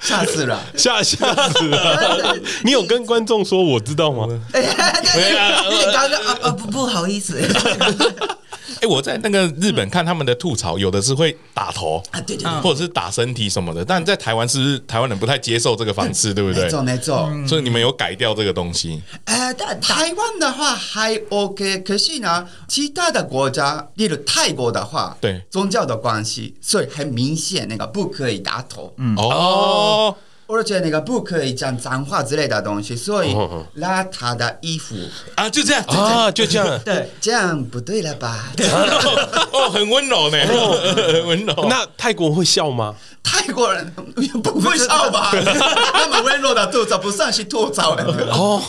[0.00, 0.58] 吓死了。
[0.76, 2.36] 吓吓死了！
[2.64, 4.26] 你有跟观众说我知道吗？
[4.52, 7.40] 刚刚啊啊不不好意思，
[8.80, 16.64] 哎，我在那个日本看他们的吐槽，有的是会打头啊，对对对，或者是打身体什么的，但在台湾是不是台湾人不太接受这个方式，对不对？
[16.64, 17.30] 没错没错。
[17.46, 19.02] 所以你们有改掉这个东西。
[19.24, 25.42] 呃，但台湾的话还 OK，可是呢，其他的国家，例如泰国的话，对。
[25.50, 30.14] 宗教的关系，所以很明显那个不可以打头，嗯，哦，
[30.48, 34.94] 而且那个不可以讲脏话之类的东西，所以哦邋遢的衣服，
[35.34, 36.78] 啊，就这样啊，就这样。
[36.84, 38.52] 对，这样不对了吧？
[39.52, 41.66] 哦，很温柔呢， 很温柔。
[41.68, 42.94] 那泰国会笑吗？
[43.28, 43.92] 泰国人
[44.42, 45.30] 不会笑吧？
[45.32, 47.96] 那么温柔的吐槽不算是吐槽。
[47.96, 48.62] 哦，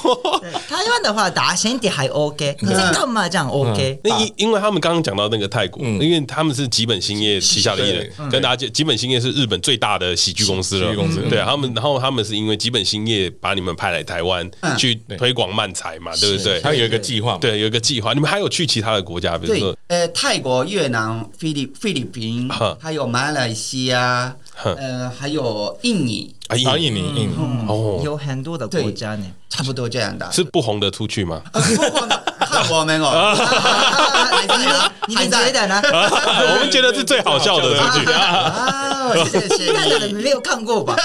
[0.67, 3.99] 台湾的话打身体还 OK，你在干嘛这样 OK？
[4.03, 6.01] 那因因为他们刚刚讲到那个泰国，嗯。
[6.01, 10.93] 因为他们是吉本兴业旗下的艺人，跟大家讲，吉本兴业是日本最大的喜剧公司了。
[11.29, 14.75] 对他们，然后他们是因为吉本兴业把你们派来台湾嗯。
[14.77, 16.59] 去推广漫才嘛，对不对？
[16.61, 18.13] 他有一个计划，对，有一个计划。
[18.13, 27.29] 你们还有去其他的国家，比如对说，呃，泰国、越南、菲律菲律宾，还有马来西亚，哈呃，还有印尼，啊，印尼，印尼，
[27.67, 30.29] 哦，有很多的国家呢，差不多这样的。
[30.31, 31.41] 是不红的出去吗？
[31.53, 33.35] 呃不红的，看我们哦，
[35.07, 35.81] 你们觉得呢？
[35.85, 40.13] 我们觉得是最好笑的出去， 啊，谢谢看的你。
[40.13, 40.95] 人没有看过吧？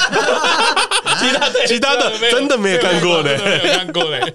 [1.23, 3.31] 其他其他的真的没有看过呢。
[3.45, 4.35] 没有看过嘞。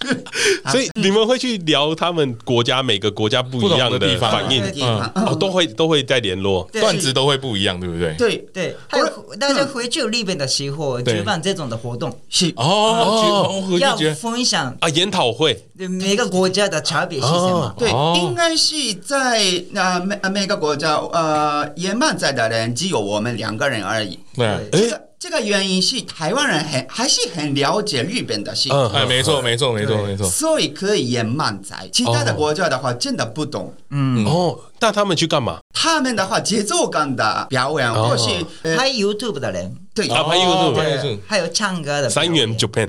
[0.70, 6.68] 所以你们会去聊他们国家每个国家不一样的地方反应地方哦，都会都会在联络。
[6.72, 8.14] 段子都会不一样，对不对？
[8.14, 9.06] 对，对，还有
[9.40, 17.74] 大家回去日本的时候举办这种的活动，是哦，要分享啊，研讨会对每个国家的差别是什么。
[17.76, 19.42] 对，哦应该是在
[19.74, 24.16] 呃每每个国家呃演漫在的人只有我们两个人而已。
[24.36, 30.28] 对，对这个原因是台湾人很还是很了解日本的戏，嗯哎，没错，没错，没错，没错。
[30.28, 31.88] 所以可以演漫才。
[31.88, 33.74] 其他的国家的话真的不懂。
[33.90, 35.58] 嗯哦，那他们去干嘛？
[35.74, 38.30] 他们的话节奏感的表演，哦或是
[38.62, 42.88] 呃拍 YouTube 的人，对啊拍 YouTube 拍对 YouTube 还有唱歌的三元 Japan，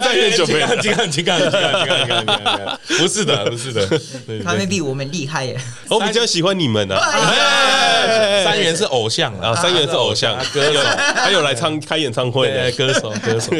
[0.00, 3.86] 三元九倍，你看，你看，你看，你看，你看，你看，不是的，不是的，
[4.44, 5.58] 他们比我们厉害耶。
[5.88, 6.98] 我比较喜欢你们啊。
[6.98, 10.80] 哎 三元是偶像啊，三元是偶像歌手，
[11.14, 13.52] 还有来唱开演唱会的歌手，歌手。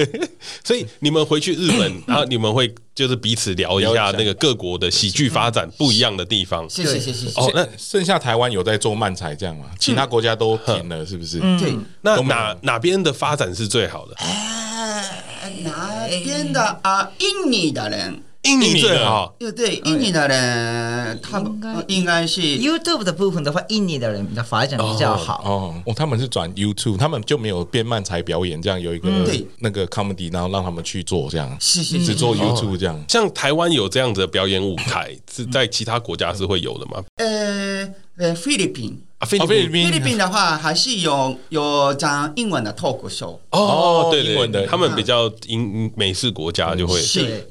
[0.65, 6.69] 所以你们回去日本，然后你们会就是彼此聊一下下那个各国的喜剧发展不一样的地方。
[6.69, 7.29] 谢谢谢谢。
[7.41, 9.67] 哦，那剩下台湾有在做漫才这样吗？
[9.79, 11.39] 其他国家都停了，是不是？
[11.61, 14.17] 对，那哪哪边的发展是最好的？
[14.17, 17.09] 呃哪边的啊？
[17.21, 19.35] 印尼的人，印尼最好。
[19.39, 21.53] 对对，印尼的人，他们
[21.87, 25.43] 应该是 YouTube 的部分的话，印尼的人的发展比较好。
[25.45, 29.11] 哦，哦，他们是转 YouTube，他们就没有变漫才表演这样有一个
[29.59, 32.99] 那个 comedy，然后让他们去做这样，是是只做 YouTube 这样。
[33.09, 37.05] 像台湾有这样子的表演舞台，是在其他国家是会有的吗？
[37.17, 37.87] 呃
[38.19, 39.03] 呃，菲律宾。
[39.19, 40.17] 啊，菲律宾，菲律宾。
[40.17, 43.41] 的话还是有有讲英文的脱口秀。
[43.51, 47.01] 哦，对对对，他们比较英美式国家就会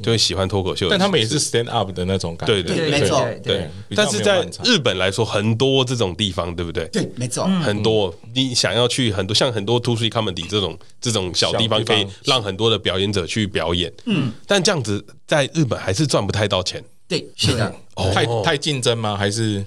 [0.02, 3.70] 就会喜欢脱口秀，但他们也是 stand up 的那种感觉，对对，没错，对。
[3.94, 6.88] 但是在日本来说，很多这种地方，对不对？
[6.88, 8.16] 对，没错，很多。
[8.34, 16.82] 你想要去很多像很多 two three comedy 这种这种小地方，可以让很多的表演者去表演，嗯，但这样子在日本还是赚不太到钱。
[17.08, 17.74] 对，是的，
[18.14, 19.16] 太太竞争吗？
[19.16, 19.66] 还是？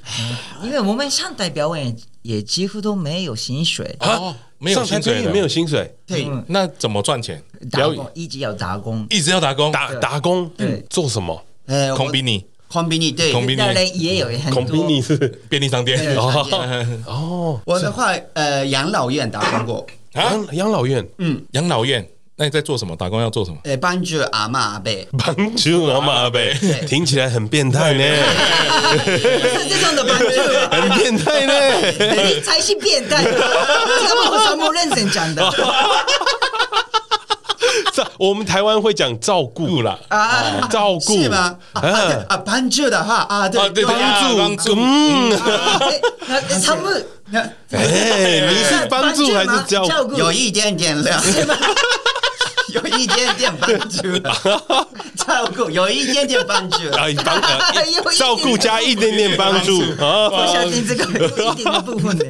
[0.62, 3.96] 因为我们上台表演也几乎都没有薪水。
[3.98, 5.90] 啊，没有薪水，没有薪水。
[6.06, 7.42] 对，那怎么赚钱？
[7.70, 11.42] 打工，一直要打工，一直要打工，打打工，对，做什么？
[11.66, 13.62] 呃，空比尼，空比尼，对，空比尼
[13.94, 15.16] 也有很多，空比尼是
[15.48, 15.98] 便利商店。
[17.06, 19.86] 哦，我的话，呃，养老院打工过。
[20.12, 22.06] 啊，养老院，嗯，养老院。
[22.40, 22.96] 那你在做什么？
[22.96, 23.58] 打工要做什么？
[23.64, 26.40] 哎，帮助阿妈阿伯，帮助阿妈阿伯，
[26.88, 28.02] 听起来很变态呢。
[29.06, 30.24] 是这种的帮助，
[30.72, 31.52] 很变态呢。
[32.24, 33.44] 你才是变态，这个
[34.30, 35.46] 我全部认真讲的。
[37.92, 41.54] 这我们台湾会讲照顾啦，啊，照顾是吗？
[41.74, 45.38] 啊，帮助的话啊，对对，帮助，嗯，
[46.64, 50.14] 他们，哎，你是帮助还是照顾？
[50.16, 51.22] 有一点点亮。
[52.74, 54.18] 有一点点帮助，
[55.16, 56.76] 照顾有一点点帮助。
[56.90, 57.40] 啊，帮
[58.16, 59.80] 照顾加一点点帮助。
[59.98, 62.26] 啊，我想听这个有一点的部分的。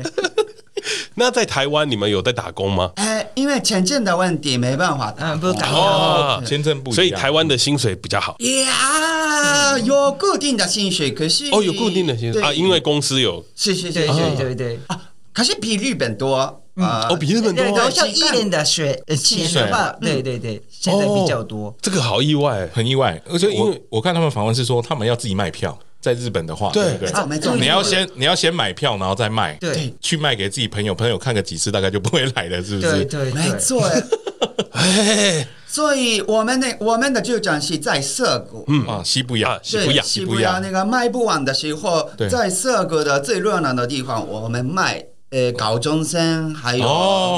[1.15, 2.93] 那在台湾你们有在打工吗？
[2.97, 8.37] 哎，因为签证的问题没办法，嗯，不打哦，签证不，所以台湾的薪水比较好。
[8.39, 12.41] 呀，有固定的薪水，可是哦，有固定的薪水。
[12.41, 14.81] 啊，因为公司有，是是是，对对对。
[14.87, 14.99] 啊，
[15.35, 16.60] 可是比日本多。
[16.77, 21.75] 啊，哦，比日本多，高校一年的学钱的话，对对对，现在比较多。
[21.83, 23.21] 这个好意外，很意外。
[23.29, 26.97] 而且因为我看他们访问是说，他们要自己卖票，在日本的话，对。
[26.99, 33.05] 没错没错，你要先你要先买票，然后再卖，对，去卖给自己朋友，朋友看个几次，大概就不会来了，是不是？
[33.05, 33.87] 对，没错。
[34.73, 40.59] 哎，所以我们的我们的就讲是在涩谷，嗯啊，西布亚，西伯亚，西布亚。
[40.61, 45.05] 那个卖不完的时候，在涩谷的最热闹的地方，我们卖。
[45.31, 46.85] 呃，高中生还有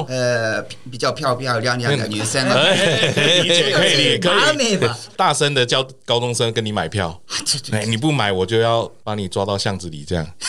[0.09, 2.43] 呃比较漂漂亮亮的女生，
[3.45, 4.31] 理解可以理可
[4.63, 4.79] 以，
[5.15, 7.21] 大声的叫高中生跟你买票，
[7.71, 10.27] 哎，你不买我就要把你抓到巷子里这样，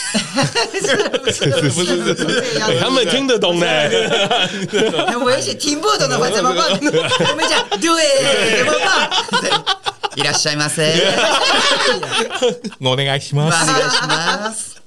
[1.22, 1.46] 不是？
[1.70, 3.66] 不是不是，他们听得懂呢，
[5.08, 6.70] 很危险，听不懂的话怎么办？
[6.70, 9.10] 我们讲对，怎么办？
[10.15, 10.93] いらっしゃいませ。
[12.81, 13.51] お愿いしま
[14.51, 14.79] す。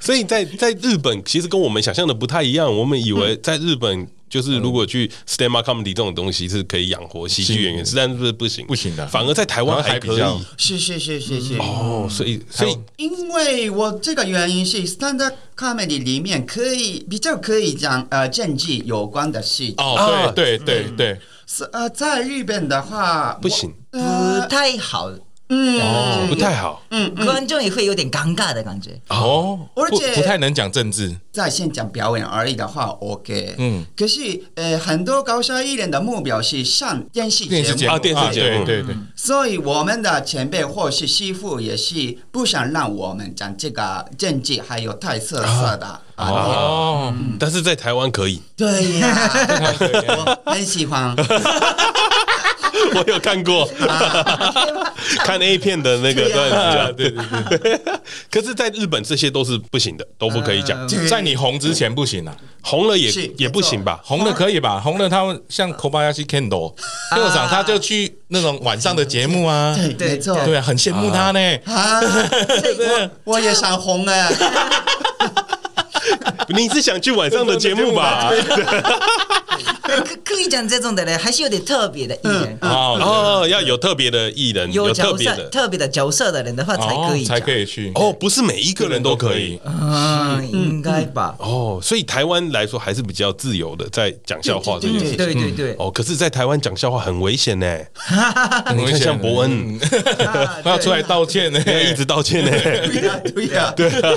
[0.00, 2.72] 所以在在日本，其实跟我们想象的不太一样。
[2.74, 9.06] 我们以为在日本，就是如果去 stand up comedy 这种东西是可以养活喜剧演员，实在是不行，不行的。
[9.06, 10.22] 反而在台湾还可以。
[10.56, 11.56] 是是是是是。
[11.58, 19.74] 哦，所以所以，因为我这个原因是 stand up comedy 里面可以比较可以讲呃政治有关的事情。
[19.78, 21.20] 哦，对对对对。
[21.51, 23.99] 是呃，在日本的话不行，不
[24.47, 25.09] 太好。
[25.49, 37.91] 嗯，哦，不太好，嗯，观众也会有点尴尬的感觉，哦，而且不太能讲政治，在线讲表演而已的话，OK，嗯，可是呃，很多高校艺人的目标是上电视节目。
[37.91, 49.31] 啊，电视节目，对对，所以我们的前辈或是师傅也是不想让我们讲这个政治还有太色色的哦，但是在台湾可以，对呀，
[50.45, 51.15] 我很喜欢。
[52.95, 53.69] 我有看过，
[55.23, 57.79] 看 A 片的那个段子， 对对对。
[58.31, 60.87] 可是，在日本这些都是不行的，都不可以讲。
[61.07, 63.99] 在你红之前不行啊，红了也也不行吧？
[64.03, 64.79] 红了可以吧？
[64.79, 66.73] 红了，他们像 Kobayashi Kendo
[67.15, 71.39] 社长，他就去那种晚上的节目啊，对对对啊，很羡慕他呢。
[71.65, 72.01] 啊，
[73.23, 74.29] 我也想红啊。
[76.49, 78.31] 你是想去晚上的节目吧？
[80.23, 82.57] 可以讲这种的人，还是有点特别的艺人。
[82.61, 85.49] 哦，要有特别的艺人，有特别的。
[85.49, 87.91] 特别的角色的人的话，才可以才可以去。
[87.95, 91.35] 哦，不是每一个人都可以，嗯，应该吧？
[91.39, 95.75] 哦，所以台湾来说还是比较自由的，在讲笑话这件事情，对对对。
[95.79, 97.77] 哦，可是，在台湾讲笑话很危险呢，
[98.65, 98.99] 很危险。
[98.99, 99.79] 像博恩，
[100.63, 104.11] 他要出来道歉呢，一直道歉呢，对呀对呀， 对啊。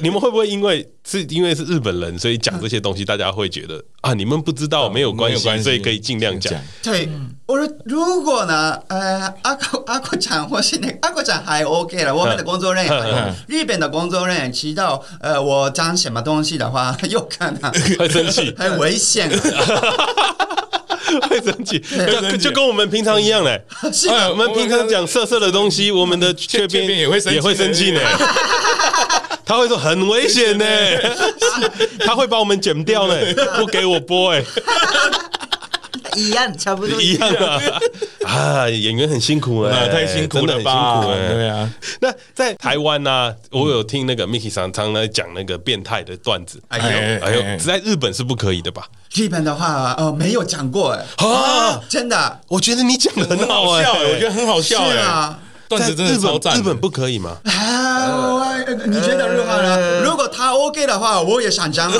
[0.00, 4.63] 你们会不会因为是因为是日本人，所以讲这些东西，大家会觉得啊，你们不知。
[4.64, 6.52] 知道没有关系，所以可以尽量讲。
[6.82, 7.08] 对，
[7.46, 19.30] 我说如果呢，呃，阿国阿国讲或是那个阿国讲还 OK 了，我们的工作人员 日本的工作人员知道，呃，我讲什么东西的话，有可能会生气，很危险。
[21.28, 21.78] 会生气，
[22.30, 23.62] 就就跟我们平常一样嘞。
[23.92, 28.00] 是哎我们平常讲色色的东西，我们的 雀边边也会生气也会生气呢。
[29.44, 30.64] 他会说很危险呢，
[32.06, 33.14] 他会把我们剪掉呢，
[33.56, 34.42] 不给我播哎，
[36.16, 37.60] 一样，差不多一样啊
[38.24, 38.68] 啊！
[38.68, 40.72] 演员很辛苦哎，啊，太辛苦真的很辛？
[40.72, 41.28] 苦哎。
[41.28, 48.86] 对啊，那在台湾呢，我有听那个 Miki 常常来讲那个变态的段子，哎哎呦，哎呦，在日本是不可以的吧？
[49.14, 55.38] 日本的话，呃，没有讲过哎，啊，真的我觉得你讲的很很好哎，笑哎，我觉得很好笑哎，是啊。
[55.78, 56.58] 日超赞的。
[56.58, 57.36] 本日本不可以吗？
[57.44, 58.44] 啊，我
[58.86, 60.00] 你觉得如何呢？
[60.02, 61.98] 如果他 OK 的话，我也想讲啊。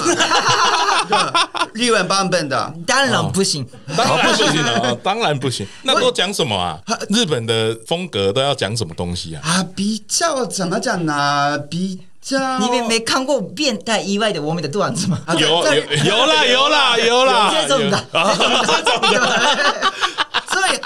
[1.75, 3.67] 日文版本的，当然不行。
[3.97, 5.67] 当然不行当然不行。
[5.83, 6.79] 那都讲什么啊？
[7.11, 9.43] 日本的风格都要讲什么东西啊？
[9.45, 11.59] 啊，比较怎么讲呢？
[11.71, 15.19] 比较你们没看过变态以外的我们的段子吗？
[15.27, 15.65] 啊有有
[16.05, 19.15] 有啦有啦有啦，这种的，所以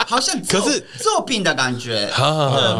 [0.06, 2.10] 好像可是作品的感觉，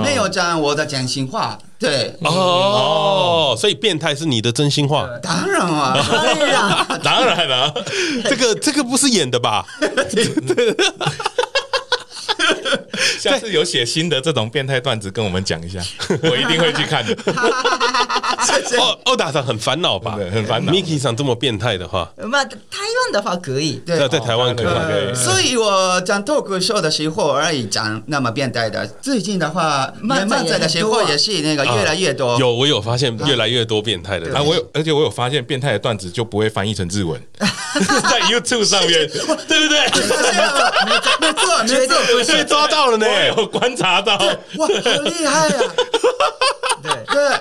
[0.03, 1.59] 没有讲我的真心话。
[1.79, 7.73] 对，哦，所以变态是你的真心话，当然啊， 当然，当然了，
[8.29, 9.65] 这个这个不是演的吧？
[13.19, 15.81] 下次有写新的这种变态段子，跟我们讲一下，
[16.23, 17.17] 我一定会去看的。
[18.47, 18.77] 谢谢。
[18.77, 20.15] 哦，欧达桑很烦恼吧？
[20.17, 23.81] 对很烦恼 Miki 桑这么变态的话，那，台湾的话可以。
[23.87, 28.87] 对在在台湾可以所以我讲脱口秀的时候而已讲那么变态的。
[29.01, 32.39] 最近的话，漫才也漫才的时候也是那个越来越多。
[32.39, 37.21] 有我有发现越来越多变态的啊，我有，而且我有发现变态的段子就不会翻译成日文，
[38.11, 39.09] 在 YouTube 上面，
[39.47, 39.81] 对不对？
[41.21, 43.07] 没错，没错， 被抓到了呢。
[43.37, 45.61] 我观察到，哇，好厉害 呀！
[46.83, 47.41] 对，对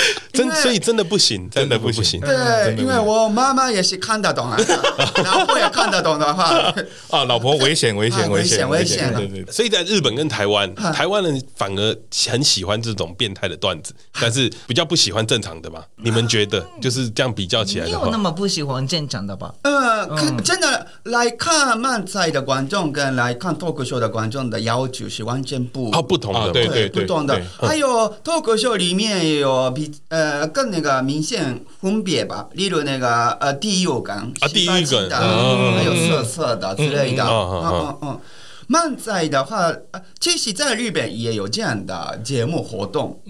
[0.32, 2.20] 真所以真的不行，真的不行。
[2.20, 4.56] 对，因为我妈妈也是看得懂啊，
[5.24, 6.72] 老婆也看得懂的话，
[7.10, 9.12] 啊，老婆危险，危险，啊危险，危险。
[9.14, 9.52] 对对对。
[9.52, 11.96] 所以在日本跟台湾，台湾人反而
[12.28, 15.84] 很喜欢这种变态的段子，但是比较不喜欢正常的吧？
[15.96, 16.64] 你们觉得？
[16.80, 19.52] 就是这样比较起来，没有那么不喜欢正常的吧？
[19.62, 27.34] 呃，看真的来看漫才的观众跟来看脱口秀的观众的要求是完全不哦，不同的对对不同的。
[27.34, 27.68] 对。
[27.68, 37.24] 还有脱口秀里面也有比呃更那个明显分别吧，例如那个呃地狱感啊地狱梗十八禁的，嗯还有色色的之类的。
[37.24, 38.20] 嗯嗯嗯。
[38.68, 43.20] 漫才的话，呃其实在日本也有这样的节目活动，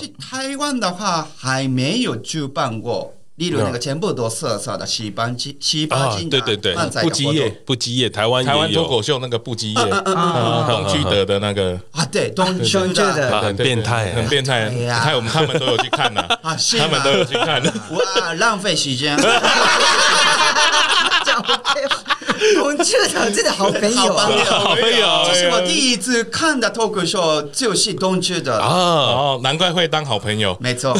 [0.00, 3.12] 是台湾的话还没有举办过。
[3.36, 17.62] 例如那个全部都色色的十八禁、十八啊，禁对对对，不羁夜，不羁夜，台湾台湾脱口秀那个不羁夜，啊东区德的那个，啊，对，东区德的啊，很对变态，很变态哎，呀害我们他们都有去看呐，啊，是他们都有去看。
[17.62, 19.14] 哇，浪费时间。
[21.24, 21.42] 讲
[22.54, 24.30] 同志的真的好朋友啊！
[24.46, 28.60] 好朋友这是我第一次看的脱口秀，就是东区的。
[28.60, 28.68] 啊。
[28.68, 30.56] 哦，难怪会当好朋友。
[30.60, 30.96] 没错，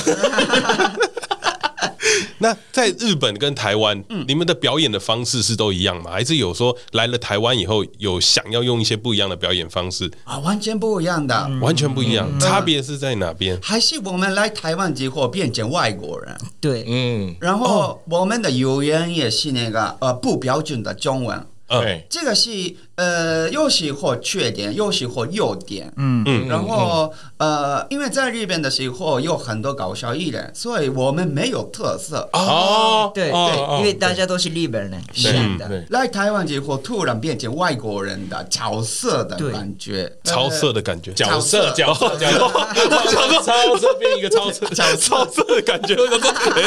[2.47, 6.13] 那在日本跟台湾，嗯你们的表演的方式是都一样吗？
[6.13, 10.09] 还是有说来了台湾以后，有想要用一些不一样的表演方式？
[10.23, 11.51] 啊，完全不一样的。
[11.61, 13.59] 完全不一样，差别是在哪边？
[13.61, 21.37] 还是我们来台湾之后变成外国人，对，嗯，然后我们的语言也是那个呃不标准的中文。
[21.69, 22.49] 嗯对，这个是
[22.97, 25.93] 呃有时候缺点，有时候优点。
[25.97, 26.49] 嗯，嗯。
[26.49, 32.29] 然后呃，因为在日本的时候有很多搞笑艺人，所以我们没有特色。
[32.33, 35.35] 哦，对哦对，因为大家都是日本人，一对。
[35.35, 35.85] 样的。
[35.91, 41.71] 来台湾之后，突然变成外国人的角色的感觉，超色的感觉，角色。
[41.73, 42.17] 角色。
[42.17, 45.95] 角色，超色变一个超色，角超色的感觉。
[45.97, 46.63] 我想说，哎，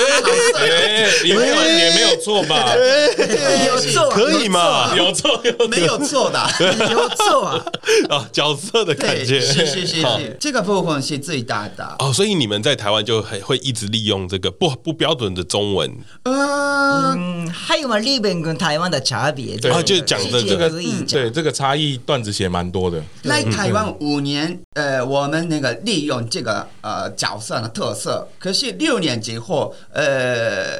[0.55, 2.75] 哎，也没有也没有错吧？
[3.65, 4.95] 有错啊，可以嘛？
[4.95, 5.41] 有错。
[5.43, 6.39] 有没有错的。
[6.89, 7.63] 有错啊！
[8.09, 11.95] 啊， 角色的感，觉是是是是，这个部分是最大的。
[11.99, 20.67] 哦，所以你们在台湾就很会一直利用这个不不标准的中文呃，嗯，还有嘛，日本跟台湾的差别，对啊，就讲这这个。
[21.07, 23.03] 对，这个差异段子写蛮多的。
[23.23, 30.79] 来台湾五年，呃，我们那个利用这个呃角色的特色，可是六年之后，呃，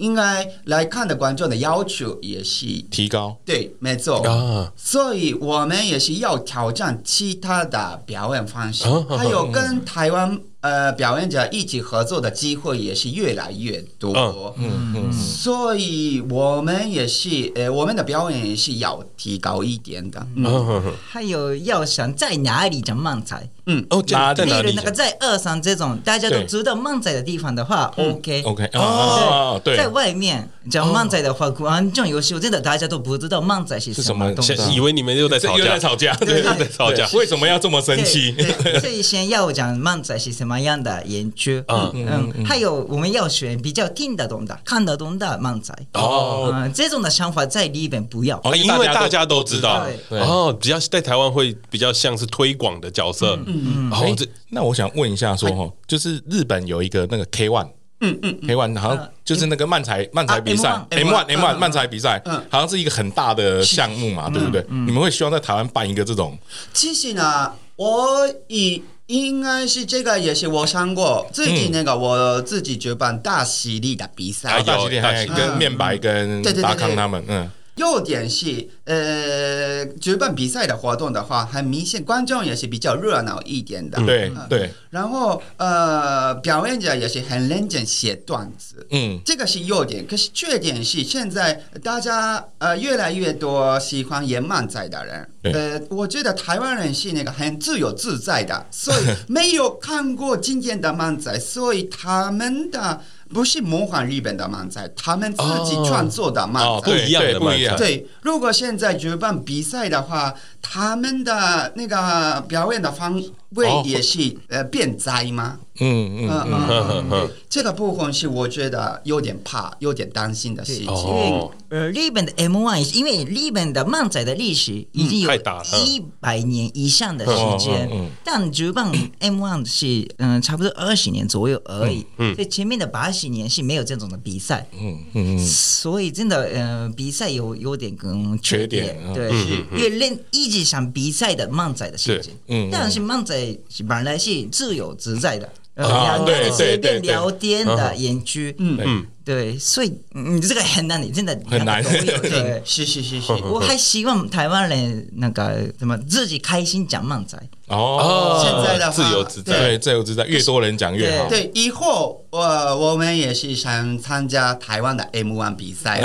[0.00, 4.16] 应该来看的观众的要求也是提高，对，没错。
[4.26, 8.84] 啊，所以我们也是要挑战其他的表演方式，
[9.16, 14.54] 还有跟台湾呃表演者一起合作的机会也是越来越多。
[14.58, 20.26] 嗯嗯，所以我们也是，呃，我们的表演也是要提高一点的。
[20.34, 24.90] 嗯，嗯还有要想在哪里讲漫才，嗯哦，在在哪里例如那个？
[24.90, 28.42] 在二三这种大家都知道漫仔的地方的话，OK。
[28.42, 34.56] OK 哦，对在，外面讲漫仔的话，观众有时候真的大家都不知道漫仔是什么东西。
[34.56, 37.08] 先以为你们又在吵架，又在吵架，对，又在吵架。
[37.12, 38.32] 为什么要这么生气？
[38.32, 45.72] 对，所以先要讲漫仔是什么样的演出，嗯嗯嗯，还有我们要选比较听得懂的、看得懂的漫仔。
[45.94, 48.40] 哦嗯，这种的想法在里边不要。
[48.42, 57.68] 哦因为大家都知道对，哦，比较在台湾会比较像是推广的角色，嗯嗯，哎哦，这那我想问一下，说哈，就是日本有一个那个 K One，
[58.00, 64.64] 嗯嗯，K One 好像就是那个漫才漫才比赛啊，M M1 One M One 漫才比赛，好像是一个很大的项目嘛，对不对？
[64.68, 66.38] 你们会希望在台湾办一个这种？
[66.72, 77.50] 其实呢，我以应该是这个也是我想过，最近那个我自己举办大喜力的比赛，大系列还跟面白跟达康他们，嗯，
[77.80, 83.98] 优点是，呃，举办比赛的活动的话，很明显观众也是比较热闹一点的。
[84.04, 90.06] 对对，然后呃，表演者也是很认真写段子，嗯，这个是优点。
[90.06, 103.00] 可是缺点是，现在大家呃越来越多喜欢演漫才的人，呃，我觉得台湾人是那个很自由自在的，所以 没有看过经典的漫才，所以他们的
[103.32, 106.68] 不是模仿日本的漫才，他们自己创作的漫才。
[106.68, 115.58] 哦，不一样的对不一样，对，如果现在举办比赛的话，他们的那个表演的方位也是、呃变窄吗？
[115.80, 117.08] 嗯嗯嗯。
[117.10, 120.86] 嗯，这个部分是我觉得有点怕、有点担心的事情。
[120.88, 121.50] 哦。
[121.70, 127.88] 呃，日本的 M1，因为日本的漫展的历史已经有一百年以上的时间。
[127.88, 132.04] 嗯嗯嗯，但举办 M1 是嗯差不多二十年左右而已，
[132.34, 139.14] 所以前面的八十年是没有这种的比赛，嗯嗯嗯，所以真的呃比赛有有点跟缺点缺点，嗯。
[139.14, 139.30] 对，
[139.76, 143.34] 因为练一直想比赛的漫才的心情，但是漫才
[143.68, 148.78] 是本来是自由自在的，然后两个人随便聊天的演出，嗯。
[148.84, 151.80] 嗯，对，所以你这个很难，你真的很难。
[151.84, 161.28] 对，是是是是， 我还希望台湾人那个什么自己开心讲漫才，哦，现在的话自由自在，对，自由自在，越多人讲越好。
[161.28, 166.02] 对，以后我我们也是想参加台湾的 M1 比赛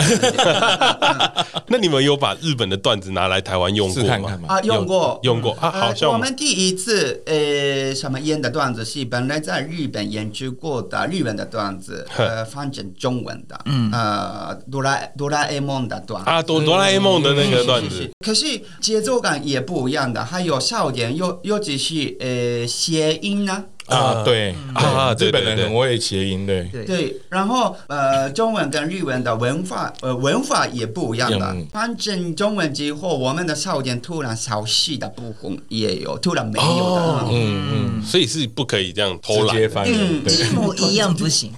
[1.67, 4.37] 那你们有把日本的段子拿来台湾用过吗？
[4.47, 5.19] 啊，用过。
[5.23, 5.53] 用过。
[5.53, 16.23] 啊，好呃像我们第一次呃，什么演的段子是本来在日本演出过的日本的段子，呃，翻成中文的，嗯，呃，哆啦哆啦 A 梦的段。
[16.23, 18.09] 啊，哆哆啦 A 梦的那个段子。
[18.25, 24.55] 可是节奏感也不一样的，还有笑点，又又只是呃谐音呢，啊，对。
[24.73, 31.45] 啊对日本人对对很会谐音，对，对，对，然后呃，中文跟日文的文化呃文化也不一样的。
[31.53, 31.65] 嗯。
[31.71, 37.01] 反正中文之后，我们的笑点突然消失的部分也有，突然没有的。
[37.01, 37.67] 哦嗯
[37.99, 40.21] 嗯，所以是不可以这样偷懒的，直接翻一
[40.53, 41.51] 模一样不行，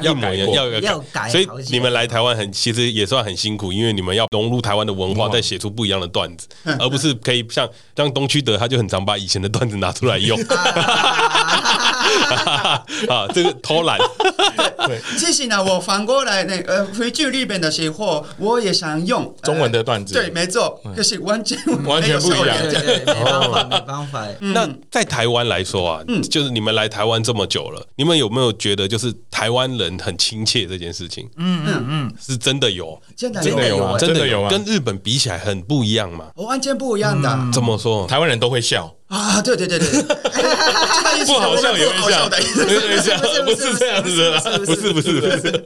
[0.00, 6.46] 要改要要改所以你们来台湾很其实也算很辛苦，因为你们要融入台湾的文化，再写出不一样的段子，
[6.78, 10.38] 而不是可以像像东区德他就很常把以前的段子拿出来用。
[13.08, 13.98] 啊，这个偷懒，
[15.18, 20.14] 其实呢，我反过来那个呃回去日本的时候，我也想用呃中文的段子。
[20.14, 22.56] 对，没错，可是完全完全不一样。
[22.62, 24.26] 没办法，没办法。
[24.40, 31.28] 那在台湾来说啊，就是你们来台湾这么久了，你们有没有觉得就是台湾人很亲切这件事情？
[31.36, 33.98] 嗯嗯嗯，是真的有，真的有有，啊？
[33.98, 34.50] 真的有啊。
[34.50, 36.26] 跟日本比起来很不一样嘛？
[36.36, 37.38] 完全不一样的。
[37.52, 38.06] 怎么说？
[38.06, 39.42] 台湾人都会笑，啊！
[39.42, 39.86] 对对对对，
[41.26, 42.66] 不好笑也不好会笑笑的意思。
[42.66, 45.64] 也会笑，不不是是这样子的啦，不是不是不是，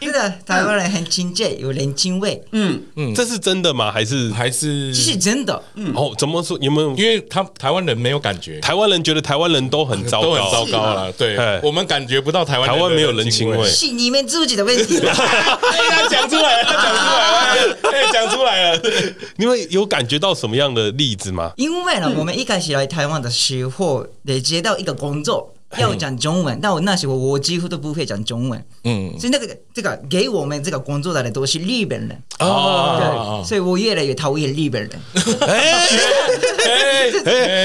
[0.00, 3.92] 真的，台湾人很亲切，有人情味，嗯嗯，这是真的吗？
[3.92, 5.62] 还是还是这是真的。
[5.76, 6.12] 嗯哦？
[6.18, 6.58] 怎么说？
[6.60, 6.90] 有没有？
[6.96, 18.82] 因为他台湾人没有感觉，台湾人觉得台湾人都很糟糕，都很糟糕了，对哎，我们感觉不到台湾台湾没有人情味是你们自己的问题 他讲出来了，他讲出来了，哎，讲出来了，
[19.38, 21.52] 你们有感觉到什么样的例子吗？
[21.56, 33.42] 因为呢，我们一开始来台湾的时候，得接到一个工作，要讲中文，但我那时候我几乎都不会讲中文，嗯，所以那个这个给我们这个工作的人都是日本人，哦。
[33.42, 34.90] 对，所以我越来越讨厌日本人。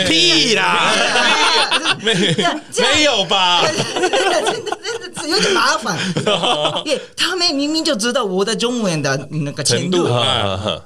[0.07, 0.93] 屁啦！
[2.01, 3.63] 没没有吧？
[5.27, 5.97] 有点麻烦，
[6.85, 10.07] 因为他们明明就知道我的中文的那个程度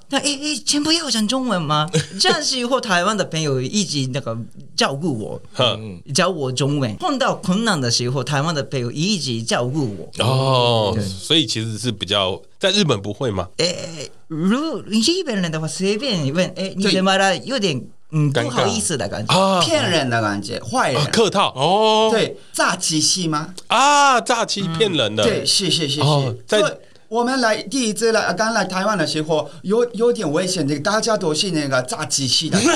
[0.09, 1.89] 那诶诶，全部要讲中文吗？
[2.20, 4.38] 这样是以后台湾的朋友一直那个
[4.76, 6.95] 照顾我，哼教我中文。
[6.97, 10.24] 碰到困难的时候，台湾的朋友一直照顾我。
[10.26, 13.47] 哦，所以其实是比较在日本不会吗？
[13.57, 17.38] 诶，如日本人的话随便问，诶，你怎么了？
[17.39, 17.82] 有点
[18.12, 19.34] 嗯不好意思的感觉。
[19.34, 21.09] 啊骗人的感觉，坏人啊，。
[21.12, 23.53] 客套哦，对，诈欺戏吗？
[23.68, 26.43] 啊，诈欺骗人的，对，是是是哦是。
[26.47, 26.74] 在所以
[27.07, 32.57] 我们来第一次来刚来台湾的时候，有有点危险的，大家都是那个诈欺戏的。
[32.62, 32.72] 对，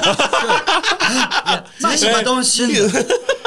[1.45, 2.65] 哎卖什么东西？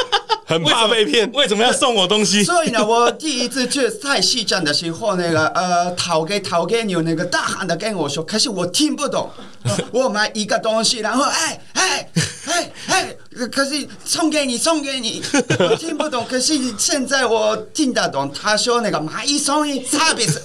[0.48, 1.30] 很怕被骗。
[1.32, 2.42] 为什么要送我东西？
[2.42, 9.30] 所以呢，我第一次去菜市场的时候，那个呃，讨给讨给牛那个大喊的跟我说，可是我听不懂。
[9.64, 12.08] 呃 我买一个东西，然后哎哎
[12.46, 13.14] 哎哎，
[13.52, 15.22] 可是送给你送给你，
[15.58, 16.24] 我听不懂。
[16.26, 20.38] 可是现在我听得懂，他说那个买一送一，service。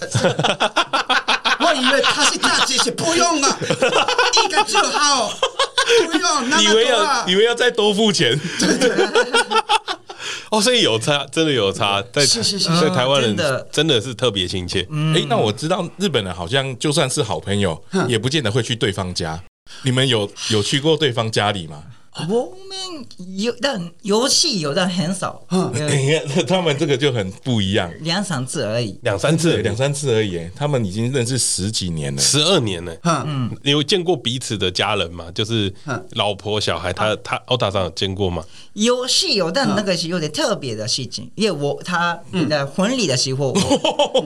[1.66, 3.60] 我以为他是大姐，是不用了，
[4.44, 5.32] 一个就好，
[6.06, 7.24] 不用 那以为么多啊。
[7.26, 8.40] 要以为要再多付钱，
[10.52, 12.70] 哦，所以有差，真的有差，在是是是。
[12.80, 13.68] 在台湾人真的。
[13.72, 14.82] 真的是特别亲切。
[15.16, 19.42] 哎，那我知道日本人好像就算是好朋友，也不见得会去对方家。
[19.84, 21.84] 你们有有去过对方家里吗？
[22.30, 29.00] 我们有，但游戏有，但很少，呃你看他们这个就很不一样，两三次而已。
[29.02, 30.40] 两三次，两三次而已。
[30.56, 32.22] 他们已经认识十几年了。
[32.22, 32.96] 十二年了。
[33.04, 35.26] 嗯，你有见过彼此的家人吗？
[35.34, 38.44] 就是嗯老婆小孩，他他欧大上有见过吗？
[38.74, 43.52] 游戏有，但那个是有点特别的事情，因为我他的婚礼的时候，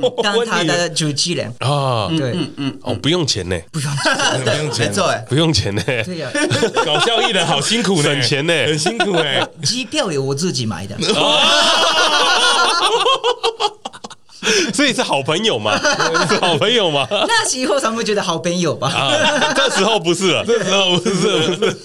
[0.01, 2.35] 我当他的主持人，啊，对。
[2.57, 3.91] 嗯，哦，不用钱呢，不用，
[4.43, 5.05] 不用钱，没错。
[5.05, 5.25] 哎。
[5.27, 6.29] 不用钱呢，对呀，
[6.85, 9.47] 搞笑艺的好辛苦呢，省钱呢很辛苦哎。
[9.63, 10.95] 机票也我自己买的，
[14.73, 15.77] 所以是好朋友嘛？
[16.29, 17.05] 是好朋友嘛？
[17.09, 18.87] 那时候他们觉得好朋友吧？
[18.89, 21.77] 啊，这时候不是了，这时候不是，不是。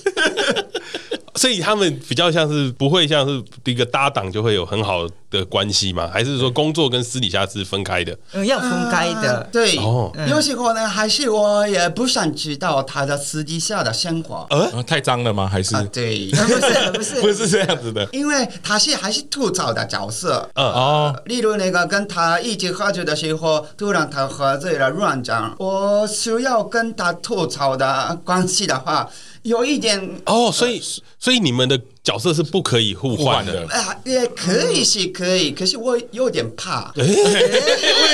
[1.35, 6.11] 所以他们比较像是不会像是一个搭档就会有很好的关系吗？
[6.13, 8.17] 还是说工作跟私底下是分开的？
[8.33, 9.49] 嗯，要分开啊的。
[9.53, 14.47] 对，哦有时候呢，还是我也不想知道他的私底下的生活。
[14.51, 15.49] 啊太脏了吗？
[15.51, 18.07] 还是啊，对， 不是不是 不是这样子的？
[18.13, 20.49] 因为他是还是吐槽的角色。
[20.55, 29.09] 嗯哦，例如那个跟他一起喝酒的时候，突然他喝醉了乱讲，我需要跟他吐槽的关系的话，
[29.43, 30.81] 有一点哦，所以
[31.19, 33.67] 所以你们的角色是不可以互换的。
[33.69, 36.93] 啊，也可以是可以，可是我有点怕。
[36.97, 37.05] 为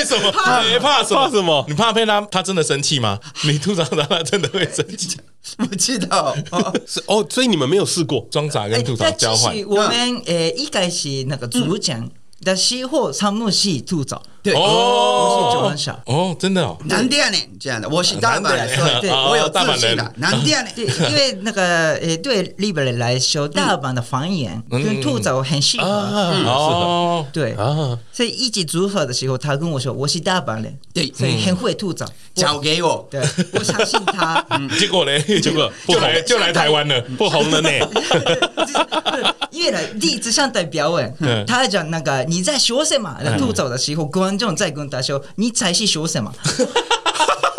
[0.05, 0.31] 什么？
[0.71, 1.25] 你怕什么？
[1.25, 3.19] 怕什么你怕被他他真的生气吗？
[3.45, 5.17] 你吐槽他，他真的会生气？
[5.57, 6.35] 不知道。
[6.51, 12.09] 哦是哦，所以你们没有试过装傻跟吐槽交换其实我们呃一开始那个主讲
[12.43, 15.99] 的时候，他们是吐槽，对，我是就很少。
[16.05, 20.13] 哦，真的哦，南店呢这样的，我是大阪人，所以对我有自信的。
[20.17, 25.85] 南店呢， 对，因为那个呃，对日本人来说，大阪的方言跟吐槽很适合。
[25.85, 32.05] 啊，哦，对，啊，所以一起组合的时候，他跟我说我是大阪人，对，所以很会吐槽。
[32.35, 33.05] 交给我。
[33.11, 33.19] 对，
[33.53, 34.41] 我相信他。
[34.79, 37.01] 结果嘞，结果就来就来台湾了。
[37.17, 37.69] 不红了呢。
[39.51, 43.15] 因为呢，第一次上台表演，他讲那个你在说什么？
[43.37, 46.31] 吐槽的时候，观众在跟他说你在是说什么？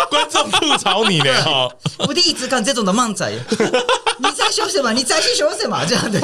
[0.09, 1.69] 观众吐槽你呢，哈，
[1.99, 3.31] 我第一次看这种的漫仔，
[4.19, 4.93] 你在说什么？
[4.93, 5.85] 你在是说什么？
[5.87, 6.21] 这样的。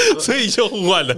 [0.18, 1.14] 所以就互换了，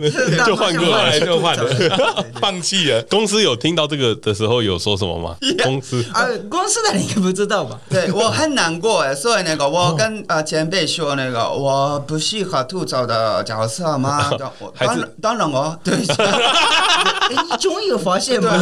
[0.47, 1.21] 就换过来来。
[1.21, 1.65] 就换了，
[2.41, 3.03] 放弃了。
[3.03, 5.37] 公司有听到这个的时候有说什么吗？
[5.65, 7.79] 公司啊，公司的你应该不知道吧？
[7.89, 14.31] 对我很难过哎，所以那个我跟呃前辈说那个我不适合吐槽的角色吗？
[14.79, 18.53] 当当然哦，对，哎，你终于有发现吗？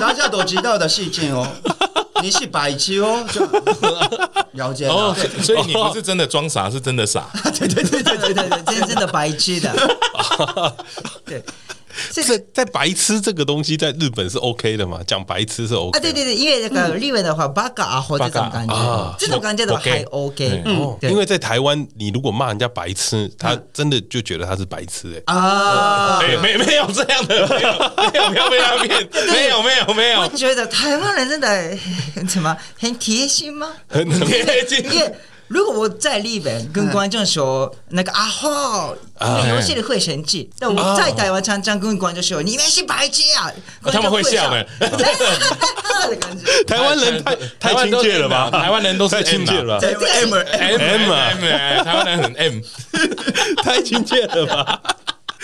[0.00, 1.46] 大家都知道的事情哦。
[2.22, 3.44] 你是白痴哦，就
[4.52, 7.24] 了解哦了。，所以你不是真的装傻，是真的傻。
[7.58, 9.72] 对对对对对对对，真真的白痴的。
[11.24, 11.65] 对，这
[12.11, 14.99] 在个在白痴这个东西在日本是 OK 的吗？
[15.05, 20.63] 讲白痴是 OK 啊，对对对，因为那个日文的话，バカアホ这种感バカ啊觉，这种感觉的话还 OK。
[20.65, 25.33] 哦，对因为在台湾，你如果骂人家白痴，他真的就觉得他是白痴哎。
[25.33, 31.77] 啊，哎，没没有这样的，没有没有，不要被他骗，没有没有没有我，觉得台湾人真的
[32.27, 33.67] 怎么很贴心吗？
[33.87, 34.83] 很贴近。
[35.48, 38.96] 如果我在日本跟观众说那个阿后，
[39.48, 40.50] 有些人会生气。
[40.58, 43.50] 但我在台湾常常跟观众说你们是白痴啊，
[43.92, 44.66] 他们会笑的。
[46.66, 48.50] 台湾人太太亲切了吧？
[48.50, 52.60] 台湾人都是太亲切了吧，M M 啊 M，台湾人很 M。
[53.62, 54.80] 太亲切了吧？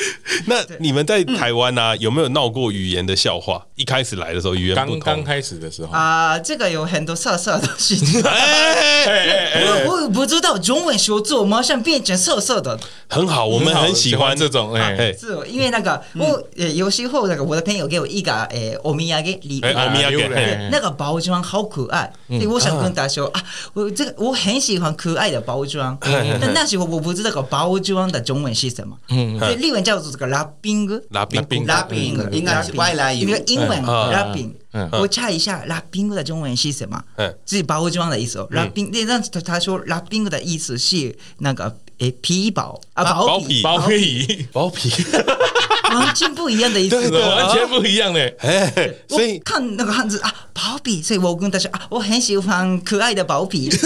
[0.47, 3.65] 那你们在台湾呢、啊，有没有闹过语言的笑话？
[3.77, 5.93] 一开始来的时候，语言不刚刚开始的时候。
[5.93, 8.23] 啊，这个有很多色色的事情。
[8.25, 12.79] 我我不知道中文说做马上变成色色的。
[13.09, 14.75] 很好，我们很喜欢这种。
[14.75, 23.43] 哎，是因为那个我有时候那个我的朋友给我一个诶欧米亚给礼物，欧米亚给那个包装好可爱，所以我想跟他说啊，
[23.75, 25.97] 我这个我很喜欢可爱的包装。
[26.41, 34.55] 但那时候我不知道个包装的中文是什么，嗯，立文叫做这个拉冰格，拉冰格，拉冰格应该是外来语，那个英文拉冰。
[34.93, 37.03] 我查一下拉冰格的中文是什么？
[37.17, 38.49] 嗯，是包装的意思哦。
[38.53, 44.91] 拉冰，那那他说拉冰格的意思是那个诶皮薄啊，薄皮，薄皮，薄皮，
[45.93, 48.35] 完全不一样的意思，完全不一样的。
[48.39, 53.69] 哎，所以看那个汉字啊，薄皮，所以我跟他说啊，我很喜欢可爱的薄皮。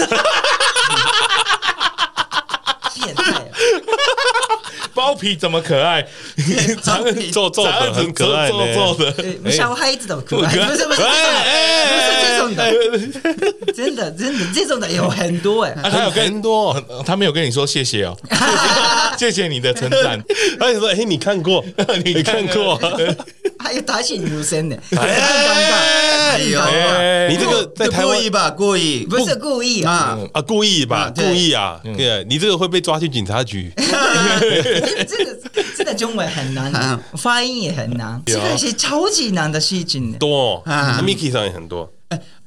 [2.95, 3.51] 变态。
[4.97, 6.03] 包皮怎么可爱？
[6.81, 9.51] 长得皱皱的，很可爱，皱皱的。
[9.51, 12.73] 小孩子都可爱，不是不是，不是这种的，
[13.73, 16.75] 真的真的这种的有很多哎， 他有很多，
[17.05, 18.17] 他没有跟你说谢谢哦，
[19.19, 20.19] 谢谢你的称赞。
[20.59, 21.63] 他就说：“哎，你看过，
[22.03, 22.79] 你看过。”
[23.59, 26.61] 还有打起女生的，哎呦，
[27.27, 28.49] 你这个在台湾故意吧？
[28.51, 29.05] 故意。
[29.09, 30.17] 不是故意啊。
[30.31, 31.11] 啊，故意吧？
[31.13, 31.81] 故意啊！
[31.83, 33.73] 对，你这个会被抓去警察局。
[35.05, 35.37] 这个
[35.75, 40.13] 这个中文很难，发音也很难，这个是超级难的事情。
[40.13, 41.91] 多，Miki 上也很多。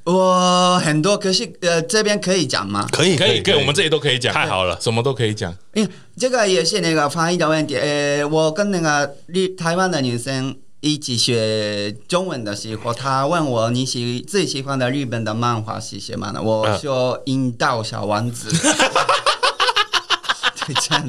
[0.05, 2.89] 我很多，可是呃，这边可以讲吗？
[2.91, 4.33] 可以，可以，可以，我们这里都可以讲。
[4.33, 5.55] 太好了，什么都可以讲。
[5.75, 7.77] 因为这个也是那个发音的问题。
[7.77, 16.41] 呃，我跟那个日台湾的女生一起学中文的时候，她问我你喜最喜欢的日本的漫画是什么呢？
[16.43, 18.51] 我说《樱桃小丸子》。
[20.67, 21.07] 对，这样。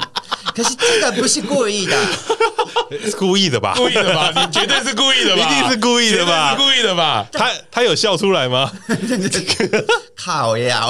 [0.56, 1.98] 可是这个不是故意的，
[3.06, 3.74] 是故意的吧？
[3.76, 4.32] 故意的吧？
[4.36, 5.44] 你绝对是故意的吧？
[5.44, 6.52] 一定是故意的吧？
[6.52, 7.26] 是故意的吧？
[7.32, 8.72] 他他有笑出来吗？
[10.16, 10.90] 靠呀！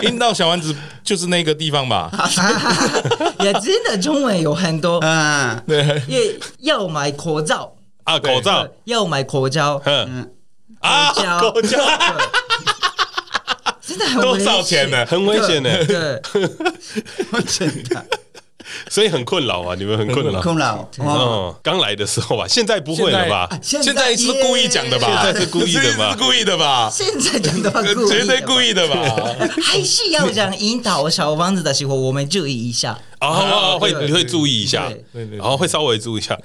[0.00, 2.10] 阴道小丸子就是那个地方吧？
[3.40, 6.02] 也真的中文有很多，嗯，对，
[6.60, 7.72] 要买口罩
[8.04, 10.28] 啊，口罩要买口罩，嗯
[10.80, 11.78] 啊，口罩。
[13.94, 15.06] 真的很多少钱呢？
[15.06, 16.20] 很危险呢，对，
[17.46, 18.04] 真的，
[18.90, 19.76] 所以很困扰啊！
[19.78, 20.88] 你们很困扰，困扰。
[20.98, 23.48] 哦，刚来的时候吧，现在不会了吧？
[23.62, 25.06] 现在是故意讲的吧？
[25.22, 26.10] 现在是故意的吧？
[26.10, 26.90] 是故意的吧？
[26.92, 28.96] 现在讲的话，绝对故意的吧？
[29.62, 32.98] 还是要讲引导小房子的时候，我们注意一下。
[33.20, 36.38] 哦，会你会注意一下，然后会稍微注意一下。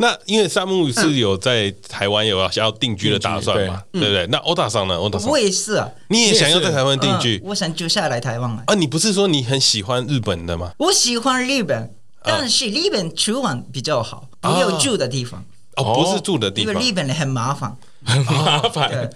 [0.00, 4.26] 那因为山木是有在台湾有要想要定居的打算嘛，对不对？
[4.28, 4.96] 那欧大桑呢？
[4.96, 5.86] 欧大桑，我也是啊。
[6.08, 7.38] 你也想要在台湾定居？
[7.44, 8.64] 我想就下来台湾啊。
[8.66, 10.72] 啊，你不是说你很喜欢日本的吗？
[10.78, 11.94] 我喜欢日本，
[12.24, 15.44] 但是日本吃完比较好，没有住的地方。
[15.76, 19.10] 哦，不是住的地方，因为日本人很麻烦，很麻烦。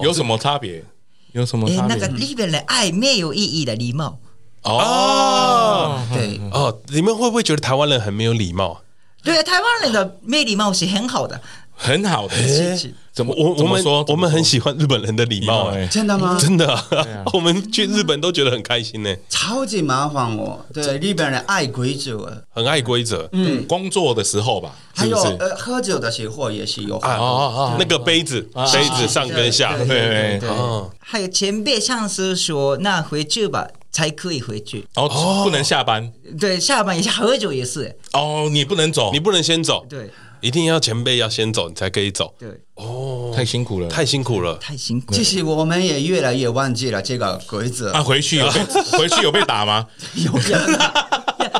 [0.00, 0.84] 有什么差别？
[1.30, 1.94] 有什么差别？
[1.94, 4.18] 那个日本人爱没有意义的礼貌。
[4.64, 8.82] 哦，对，哦，你们会不会觉得台湾人很没有礼貌？
[9.26, 11.40] 对，台湾人的没礼貌是很好的，
[11.74, 12.94] 很好的事情。
[13.12, 16.36] 怎么我我们说我们很喜欢日本人的礼貌哎，真的吗？
[16.38, 16.84] 真的，
[17.32, 19.16] 我们去日本都觉得很开心呢。
[19.30, 23.26] 超级麻烦哦，对，日本人爱规则，很爱规则。
[23.32, 30.50] 嗯，工作的时候吧，还有呃，喝酒的时候也是有啊啊，那个杯子杯子上跟下，对对对。
[30.98, 33.66] 还有前辈上司说，那回去吧。
[33.96, 35.08] 才可以回去哦，
[35.42, 36.12] 不能下班。
[36.38, 37.96] 对，下班一下喝酒也是。
[38.12, 39.86] 哦，你不能走，你不能先走。
[39.88, 40.10] 对，
[40.42, 42.34] 一定要前辈要先走，你才可以走。
[42.38, 45.14] 对，哦，太辛苦了，太辛苦了，太辛苦。
[45.14, 47.90] 其实我们也越来越忘记了这个规则。
[47.92, 48.60] 啊，回去有被
[48.98, 49.86] 回去有被打吗？
[50.12, 50.30] 有。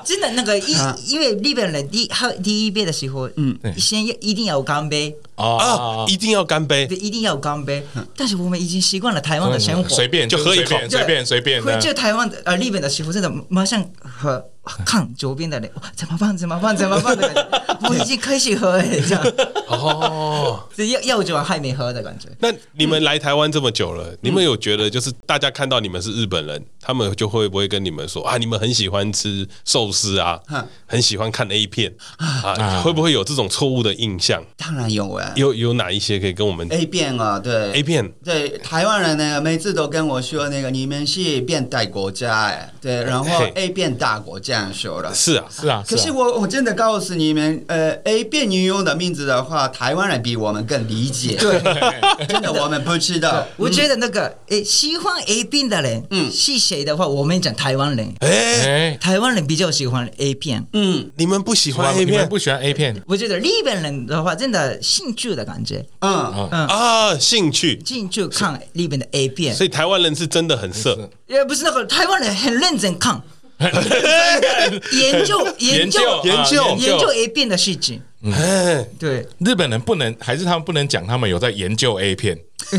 [0.04, 0.74] 真的那个一，
[1.06, 5.16] 因为日本人第喝第一杯的时候，嗯，先要一定要干杯。
[5.36, 7.86] 啊，一定要干杯，对，一定要干杯。
[8.16, 11.62] 但是我们已经习惯了台湾的生活，随便就喝一口，随便随便。
[11.62, 14.42] 会就台湾的呃日本的时候，真的马上喝。
[14.84, 16.36] 看左边的人，怎么办？
[16.36, 16.76] 怎么办？
[16.76, 17.88] 怎么办的感觉？
[17.88, 19.22] 我已经开始喝哎，这样
[19.68, 22.28] 哦， 这药药酒还没喝的感觉。
[22.40, 30.40] 那你们来台湾这么久了，你们有觉得就是大家看到你们是日本人，他们就会不会跟你们说啊，你们很喜欢吃寿司啊，
[30.86, 34.42] 很喜欢看 A 片啊，会不会有这种错误的印象？
[34.56, 37.38] 当然有啊，有有哪一些可以跟我们 A 片啊？
[37.38, 45.14] 对 A 片，对台湾人呢，每次都跟我说那个你们是变态国家哎，对，然后 A 片大国这样说了。
[45.14, 45.82] 是啊，是啊。
[45.86, 51.36] 可是我我真的告诉你们，呃，A 片女优的名字的话，台湾人比我们更理解。
[51.36, 51.60] 对，
[52.26, 53.46] 真的我们不知道。
[53.56, 58.12] 我觉得那个诶，喜欢 A 片的人，嗯，是谁的话，我们讲台湾人。
[58.20, 60.66] 哎，台湾人比较喜欢 A 片。
[60.72, 62.28] 嗯，你们不喜欢 A 片？
[62.28, 63.02] 不喜欢 A 片？
[63.06, 65.84] 我觉得日本人的话，真的兴趣的感觉。
[66.00, 69.54] 嗯嗯啊，兴趣，兴趣看日本的 A 片。
[69.54, 73.20] 所以台湾人是真的很色，也不是那个台湾人很认真看，
[73.58, 78.00] 研究 研究研究研究 A 片的事情。
[78.24, 82.38] 哎，对，日本人不能，还是他们不能讲他们有在研究 A 片。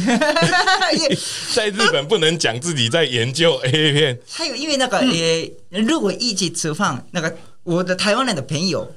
[1.54, 4.20] 在日本不能讲自己在研究 A 片。
[4.30, 8.92] 还有，因为那个呃，如果一起吃饭，那个我的台湾人的朋友，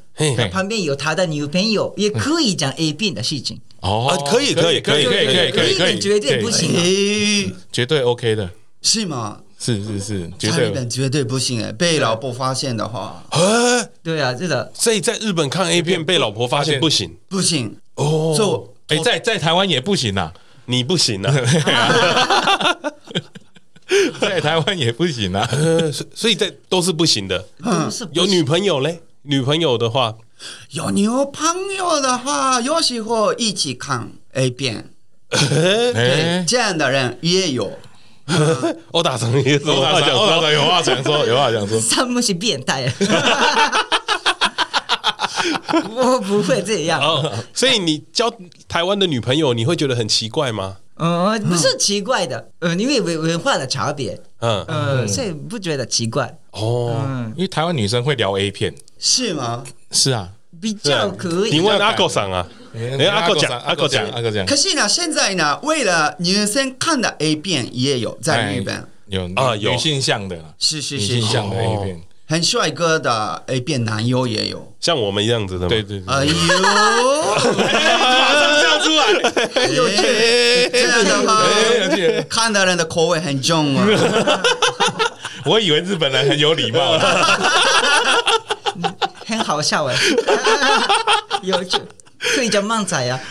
[0.51, 3.61] 旁边有他的女朋友，也可以讲 A 片的事情。
[3.81, 8.51] 哦，可以，可以，可以，可以，可以，可以，绝对不行，绝对 OK 的，
[8.83, 9.39] 是吗？
[9.63, 11.71] 是是是，绝对绝对不行哎！
[11.71, 13.23] 被老婆发现的话，
[14.03, 14.73] 对 啊，这个。
[14.75, 18.35] 所以在日本看 A 片被老婆发现不行，不行哦。
[18.37, 20.33] 就哎，在在台湾也不行呐，
[20.65, 21.31] 你不行啊，
[24.19, 25.47] 在台湾也不行啊。
[26.15, 27.47] 所以在都是不行的。
[28.13, 29.03] 有女朋友嘞？
[29.23, 30.17] 女朋友的话，
[30.71, 34.89] 有女朋友的话，有时候一起看 A 片，
[35.29, 37.79] 对，这样的人也有。
[38.93, 41.81] 欧大成也有话讲，欧大成有话想说，有话想说。
[41.91, 42.93] 他们是变态，
[45.95, 47.01] 我不会这样。
[47.01, 48.33] 哦，所以你交
[48.69, 50.77] 台湾的女朋友，你会觉得很奇怪吗？
[51.03, 56.39] 嗯，不是奇怪的，呃，因为文文化的差别，嗯嗯，所以不觉得奇怪。
[56.51, 56.95] 哦，
[57.37, 59.65] 因为台湾女生会聊 A 片，是吗？
[59.91, 60.29] 是啊，
[60.61, 61.53] 比较可以。
[61.53, 62.47] 你问阿狗桑啊？
[62.75, 64.47] 哎，阿狗讲，阿狗讲，阿狗讲。
[64.47, 75.69] 可是呢，现在呢，为了女生看的 A 片也有在日本有啊，女性向的，是是是，女性向的 A 片，很帅哥的 A 片男优也有，像我们一样子的吗？
[75.69, 76.01] 对对。
[76.07, 76.33] 哎呦，
[77.59, 79.07] 马上笑出来，
[79.67, 79.97] 有趣，
[80.73, 81.43] 这样的吗？
[82.31, 83.85] 看的人的口味很重啊。
[85.47, 86.97] 我以为日本人很有礼貌，
[89.27, 89.97] 很好笑哎，
[91.43, 91.79] 有趣。
[92.21, 93.21] 可以叫漫仔啊？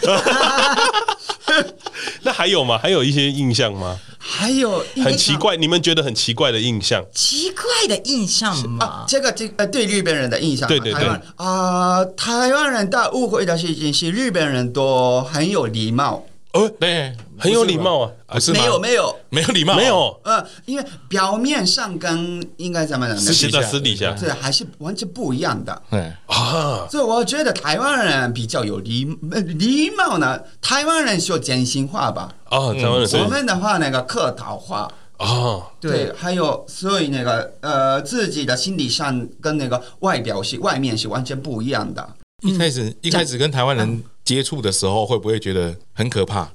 [2.24, 2.78] 那还有吗？
[2.78, 4.00] 还有一些印象吗？
[4.18, 7.04] 还有很奇怪，你们觉得很奇怪的印象？
[7.14, 9.06] 奇怪的印象吗？
[9.08, 16.26] 这个这呃，对日本人的印象，对对对啊，台湾人大误会的事情是日本人都很有礼貌。
[16.54, 23.16] 哦，对，很有礼貌啊，不是没有没有没有礼貌，没有，呃，因为表面上跟应该怎么讲？
[23.18, 25.80] 私底下私底下，对，还是完全不一样的。
[25.92, 30.42] 对啊，所以我觉得台湾人比较有礼礼貌呢。
[30.60, 32.34] 台湾人说真心话吧？
[32.50, 42.10] 哦，台湾人，我们的话那个客套话哦，对，还有所以那个呃，自己的心理上跟那个外表是外面是完全不一样的。
[42.42, 44.04] 一开始一开始跟台湾人。
[44.30, 46.48] 接触的时候会不会觉得很可怕？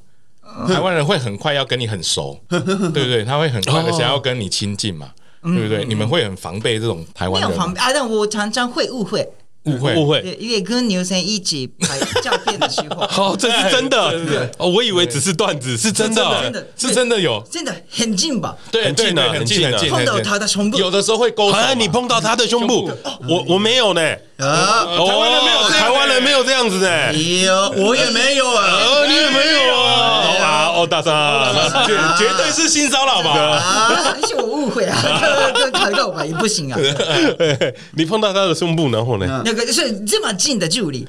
[0.68, 3.24] 台湾人会很快要跟你很熟，对不对？
[3.24, 5.10] 他会很快的想要跟你亲近嘛，
[5.42, 5.84] 对不对？
[5.84, 7.50] 你们会很防备这种台湾人。
[7.50, 9.28] 没有防备啊，但我常常会误会，
[9.64, 10.36] 误会，误会。
[10.38, 13.02] 因为跟牛神一起拍照片的时候，
[13.32, 14.50] 哦，这是真的。
[14.58, 18.56] 哦，我以为只是段子，是真的，真的是真的有，真的很近吧？
[18.70, 19.90] 对，很近的，很近，很近。
[19.90, 21.58] 碰到他的胸部，有的时候会勾手。
[21.76, 22.90] 你碰到他的胸部，
[23.28, 24.00] 我我没有呢。
[24.36, 27.12] 啊，台湾人没有，台湾人没有这样子的。
[27.12, 30.13] 有，我也没有啊，你也没有啊。
[30.86, 31.12] 大三，
[31.86, 33.30] 绝绝对是性骚扰吧？
[33.32, 34.96] 啊，是我误会啊，
[35.54, 36.78] 跟 抬告吧也不行啊。
[37.92, 39.42] 你碰到他的胸部，然后呢？
[39.44, 41.06] 那个是这么近的距离，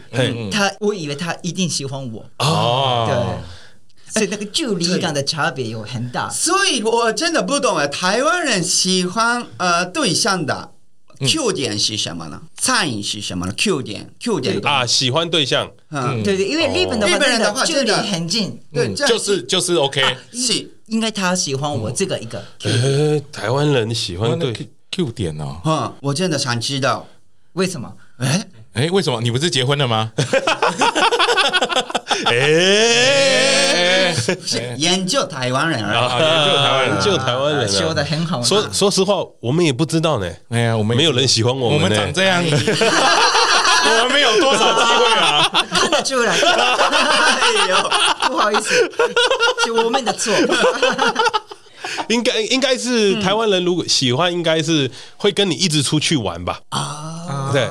[0.52, 3.06] 他我以为他一定喜欢我哦。
[3.08, 6.30] 对，所以那个距离感的差别有很大。
[6.30, 10.72] 所以我真的不懂啊，台湾人喜欢呃对象的。
[11.20, 12.41] Q 点是什么呢？
[12.57, 20.01] 餐饮是什么呢？Q 点，Q 点啊，喜欢对象，嗯，对对，因为日本的日本人的话距离很近，对，就是就是 OK，
[20.34, 24.53] 是应该他喜欢我这个一个，呃，台湾人喜欢对。
[24.91, 27.05] Q 点哦，嗯，我真的想知道。
[27.51, 27.93] 为什么？
[28.18, 29.20] 哎哎，为什么？
[29.22, 30.13] 你不是结婚了吗？
[32.26, 34.16] 哎，
[34.78, 36.18] 研究台湾人啊，
[36.88, 38.41] 研究台湾人，说的很好。
[38.41, 40.30] 说说实话，我们也不知道呢。
[40.49, 46.34] 哎呀，我们没有人喜欢我们，我们长这样， 我们没有多少机会啊，看得出来。
[46.34, 47.76] 哎呦，
[48.28, 48.91] 不好意思，
[49.63, 50.34] 是我们的错。
[52.09, 56.59] 应该应该是台湾人，如果喜欢，应该是会跟你一直出去玩吧？
[56.70, 57.70] 啊，对，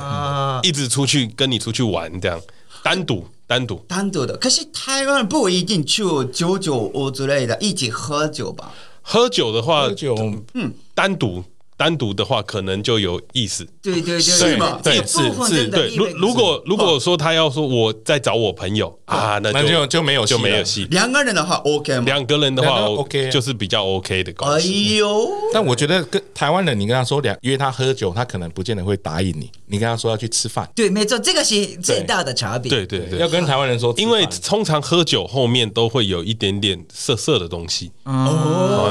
[0.67, 2.39] 一直出去跟你出去玩这样。
[2.85, 4.37] 单独单独单独的。
[4.37, 8.71] 可是台湾不一定去九九五之类的，一起喝酒吧。
[9.01, 10.15] 喝酒的话，喝酒，
[10.53, 11.43] 嗯，单独。
[11.77, 13.65] 单独的话，可能就有意思。
[13.81, 14.79] 对对对，是吗？
[14.83, 15.93] 对是是，对。
[15.95, 20.85] 如如果如果说他要说我在找我朋友啊，那就就没有就没有戏。
[20.91, 22.03] 两个人的话 OK 吗？
[22.05, 24.93] 两个人的话 OK，就是比较 OK 的关系。
[24.93, 25.29] 哎呦！
[25.53, 29.51] 但我觉得跟台湾人，你跟他说两约他喝酒，他可能不见得会答应你。
[29.67, 32.69] 你跟他说要去吃饭，对，没错，这个是最大的差别。
[32.69, 37.91] 对对对，要跟台湾人说，因为通常喝酒后面都会有一点点涩涩的东西。
[38.03, 38.89] 哦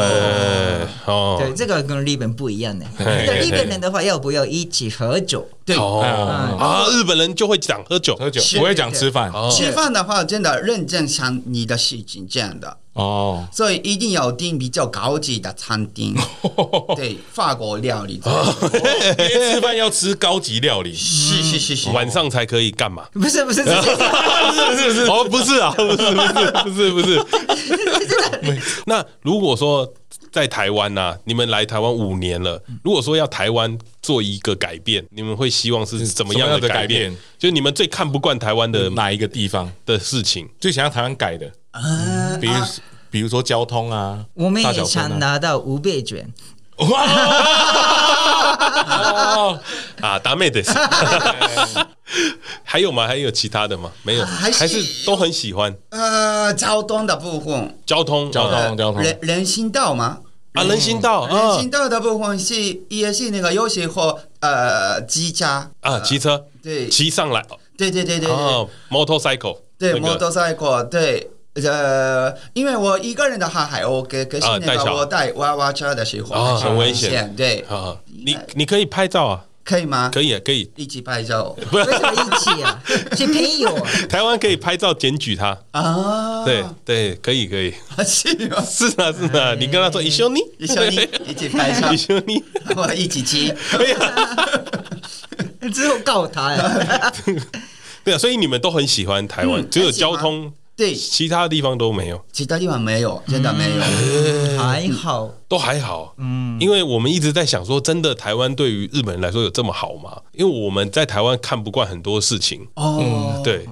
[1.07, 2.87] 哦，对，这个跟日本不一样的。
[2.99, 5.47] 日本人的话，要不要一起喝酒？
[5.65, 5.77] 对。
[5.77, 9.33] 啊，日本人就会讲喝酒，喝酒不会讲吃饭。
[9.51, 12.77] 吃饭的话，真的认真想你的事情这样的。
[12.95, 16.15] 哦，所以一定要订比较高级的餐厅，
[16.95, 18.21] 对，法国料理。
[18.23, 23.05] 吃饭要吃高级料理，是是是是，晚上才可以干嘛？
[23.13, 23.77] 不是不是不是。
[23.77, 28.63] 不是 哦，不是啊，不是不是不是不是。
[28.87, 29.93] 那如果说。
[30.35, 32.61] 在台湾呐、啊，你们来台湾五年了。
[32.83, 37.03] 如果说要台湾做一个改变，你们会希望是怎么样的改变？
[37.05, 41.53] 改變就是你们最看不惯台湾的哪一个地方的事情，最想要台湾改的？
[41.71, 42.55] 嗯，比如
[43.11, 46.29] 比如说交通啊，我们也想拿到五倍卷。
[46.79, 47.07] 哇！
[50.03, 50.71] 啊，达妹的是。
[52.63, 53.07] 还有吗？
[53.07, 53.91] 还有其他的吗？
[54.03, 55.75] 没有，还是都很喜欢。
[55.91, 60.19] 呃，交通的部分，交通，交通，交通，人人行道吗？
[60.53, 62.55] 啊，人行道，人行道的部分是
[62.89, 65.45] 也是那个有时候呃，机车。
[65.81, 67.45] 啊，骑车，对，骑上来，
[67.77, 71.29] 对对对对哦，motorcycle，对，motorcycle，对，
[71.63, 77.65] 呃，因为我一个人的话还 OK，可是那个我带娃娃车的时候啊很危险，对，
[78.25, 79.45] 你你可以拍照啊。
[79.65, 80.11] 可以吗？
[80.13, 81.57] 可以啊，可以一起拍照。
[81.73, 82.83] 为什么一起啊？
[83.17, 83.75] 是朋友。
[84.11, 86.45] 台湾可以拍照检举他啊？
[86.45, 87.73] 对对，可以可以。
[88.05, 88.29] 是
[89.01, 92.45] 啊是啊，你跟他说一兄弟，一兄弟，一起拍照，一兄弟，
[92.77, 93.55] 我一起骑。
[95.73, 97.13] 之后告他呀？
[98.05, 100.53] 对啊，所以你们都很喜欢台湾，只有交通。
[100.77, 106.15] 对，其他地方都没有，其他地方没有，真的没有，还好，都还好。
[106.19, 110.21] 嗯，因为我们一直在想说，真的台湾对于日本人来说有这么好吗？
[110.33, 113.67] 因为我们在台湾看不惯很多事情，哦，对，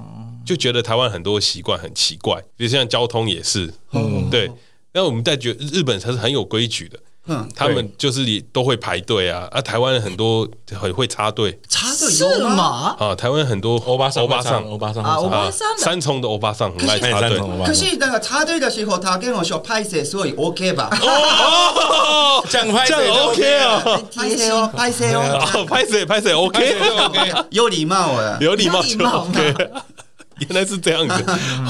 [0.45, 4.51] 就觉得台湾很多习惯很奇怪，比如像交通也是，嗯，对。
[4.95, 6.99] 那我们在觉得日本才是很有规矩的。
[7.29, 12.97] 嗯，他们就是都会排队啊，啊，台湾很多很会插队，插队是吗？
[12.99, 17.39] 啊，台湾很多欧巴桑，欧巴桑，欧巴桑，欧巴桑，三重的欧巴桑很爱插队。
[17.65, 20.91] 可是那个插队的时候，他跟我说拍摄，所以 OK 吧？
[21.01, 29.55] 哦，这样拍摄 OK 啊，拍摄哦，拍摄哦，拍摄拍摄 OK OK，有礼貌啊，有礼貌就 OK。
[30.49, 31.25] 原来是这样子。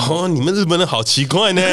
[0.08, 1.60] 哦，你们日本人好奇怪呢。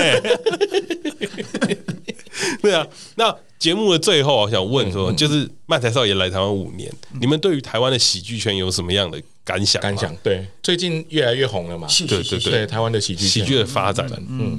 [2.62, 3.36] 对啊，那。
[3.60, 9.82] 节目的最后，我想问说，就是漫才少爷来台湾五年，你们对于台湾的喜剧圈有什么样的感想？
[9.82, 10.16] 感想？
[10.24, 11.86] 对，最近越来越红了嘛？
[12.08, 14.58] 对对对，台湾的喜剧喜剧的发展，嗯。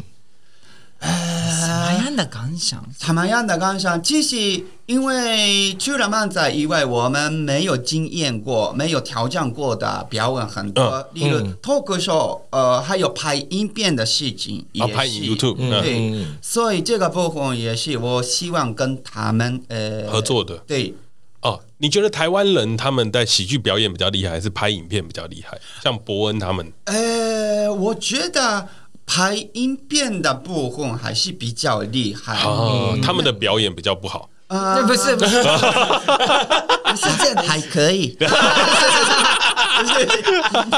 [1.00, 2.84] 什么样的感想？
[2.98, 4.02] 什么样的感想？
[4.02, 14.92] 其实因为除了漫才以外，我们没有经验过、没有挑战过的表演很多，例如脱口秀，呃，还有拍影片的事情也是。
[14.92, 20.58] 拍 YouTube，对，所以这个部分也是我希望跟他们呃合作的。
[20.66, 20.94] 对，
[21.40, 25.58] 哦，你觉得台湾人他们在喜剧表演比较厉害，还是拍影片比较厉害？
[25.82, 26.70] 像伯恩他们？
[26.84, 28.68] 呃，我觉得。
[29.12, 34.30] 拍音变的部分还是比较厉害，哦，他们的表演比较不好。
[34.46, 35.48] 呃，不是，不是，不
[36.96, 38.16] 是这样，还可以。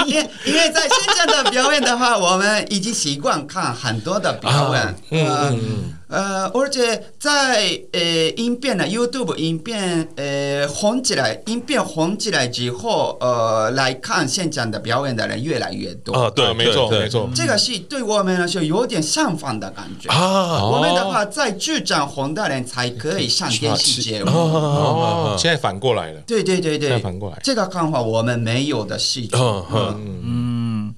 [0.06, 4.96] 因为因为在现在的表演的话，我们已经习惯看很多的表演。
[5.10, 5.94] 嗯嗯。
[6.12, 8.00] 呃，而且在呃
[8.36, 16.12] 影片呢 YouTube 影片呃红起来，影片红起来之后，呃来看现场的表演的人越来越多。
[16.12, 17.28] 啊，对，没错，没错。
[17.34, 20.62] 这个是对我们来说有点相反的感觉啊。
[20.62, 24.30] 我们的话，在剧场红的人才可以上电视节目。
[24.30, 26.20] 哦，现在反过来了。
[26.26, 27.38] 对对对对，反过来。
[27.42, 29.30] 这个看法我们没有的事情。
[29.32, 30.20] 嗯嗯，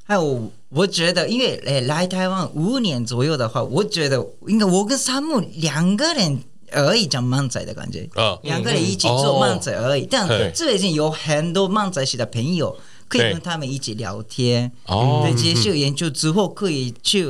[0.05, 0.53] 还有。
[0.71, 6.37] 我觉得，因为诶来台湾五年左右的话，我觉得应该我跟三木两个人
[6.73, 8.11] 而已讲漫才的感觉，
[8.43, 10.05] 两个人一起做漫才而已。
[10.05, 12.77] 但最近有很多漫才系的朋友，
[13.07, 14.73] 可以跟他们一起聊天。
[14.87, 17.25] 哦，对，接受研究之后可以去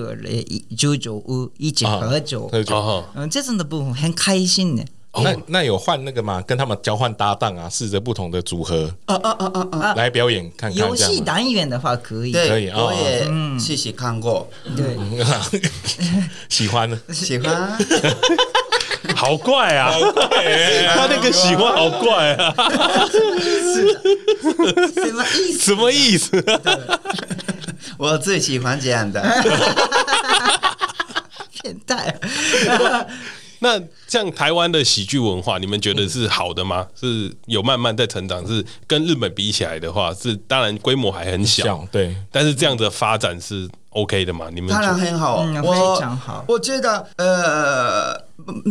[0.75, 2.51] 居酒屋一起喝酒。
[3.15, 4.83] 嗯，这种的部分很开心的。
[5.23, 6.43] 那那有换那个吗？
[6.47, 10.77] 跟他们交换搭档啊，试着不同的组合，啊啊啊啊啊，来表演看看。
[10.77, 13.27] 游戏单元的话可以，可以，我也
[13.59, 14.97] 细细看过，对，
[16.49, 17.79] 喜欢，喜欢，
[19.15, 19.93] 好怪啊！
[20.95, 22.55] 他那个喜欢好怪啊！
[24.91, 25.59] 什么意思？
[25.59, 26.45] 什么意思？
[27.99, 29.23] 我最喜欢这样的。
[31.63, 32.19] 变态。
[33.65, 36.87] 那像台湾的喜剧文化，你们觉得是好的吗？
[36.95, 42.15] 是有慢慢在成长，是跟日本比起来的话，是当然规模还很小，对。
[42.31, 44.51] 但是这样的发展是 OK 的吗？
[44.53, 46.45] 你们当然很好，嗯、非常好。
[46.47, 48.15] 我觉得呃，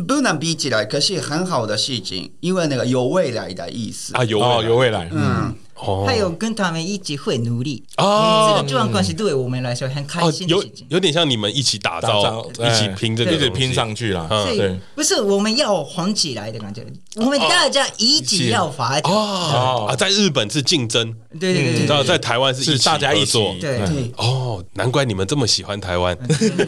[0.07, 5.55] 不能比起来，可是很好的事情，因为那个有未来的意思啊，有未来，哦、有未来，嗯。
[5.75, 7.83] 嗯还有跟他们一起会努力。
[7.97, 14.27] 哦，这个这段关系对我们来说很开心的事情，有有点像你们一起打造，一起拼这个，一起拼上去了。
[14.55, 19.11] 对，不是我们要红起来的感觉，我们大家一起要发展。
[19.11, 19.87] 哦。
[19.89, 23.39] 啊，在日本是竞争，对对对，你知道在台湾是大家一起。
[23.59, 23.79] 对。
[23.79, 26.17] 对，哦，难怪你们这么喜欢台湾，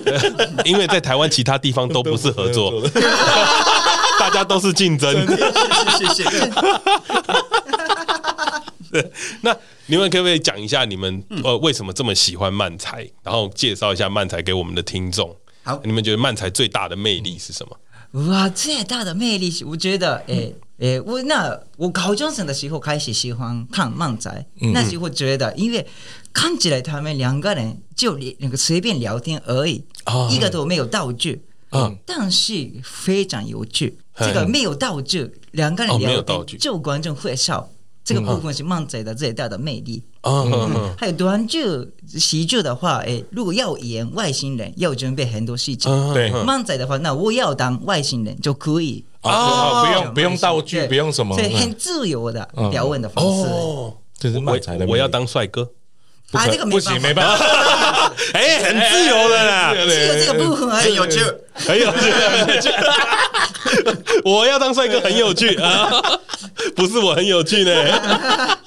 [0.66, 2.82] 因为在台湾其他地方都不是合作，
[4.20, 5.14] 大家都是竞争。
[5.98, 6.24] 谢谢。
[9.42, 9.56] 那
[9.88, 15.36] 你们可不可以讲一下你们呃为什么这么喜欢漫才，然后介绍一下漫才给我们的听众？
[15.64, 17.78] 好，你们觉得漫才最大的魅力是什么？
[18.30, 25.86] 哇，最大的魅力，我觉得，诶诶，我那我高中生的时候开始喜欢看漫才，那时候觉得，因为
[26.32, 29.84] 看起来他们两个人就那个随便聊天而已，
[30.32, 31.42] 一个都没有道具，
[31.72, 33.98] 嗯，但是非常有趣。
[34.18, 37.70] 这个没有道具，两个人聊天就观众会笑。
[38.06, 40.04] 这个部分是漫才的最大的魅力。
[40.22, 41.66] 嗯，还有短剧、
[42.08, 46.14] 喜剧的话，哎，如果要演外星人，要准备很多事情。
[46.14, 49.04] 对，漫才的话，那我要当外星人就可以。
[49.24, 53.50] 哦，不用不用道具，不用什么，所以很自由的表演的方式。
[53.50, 54.86] 哦，这是漫才的。
[54.86, 55.68] 我要当帅哥。
[56.32, 57.46] 啊，这个不行，没办法。
[58.34, 61.20] 哎，很自由的啦，只有这个部分很有趣，
[61.54, 62.70] 很有趣，很有趣。
[64.26, 66.20] 我要当帅哥，很有趣啊。
[66.76, 67.72] 不是我很有趣呢。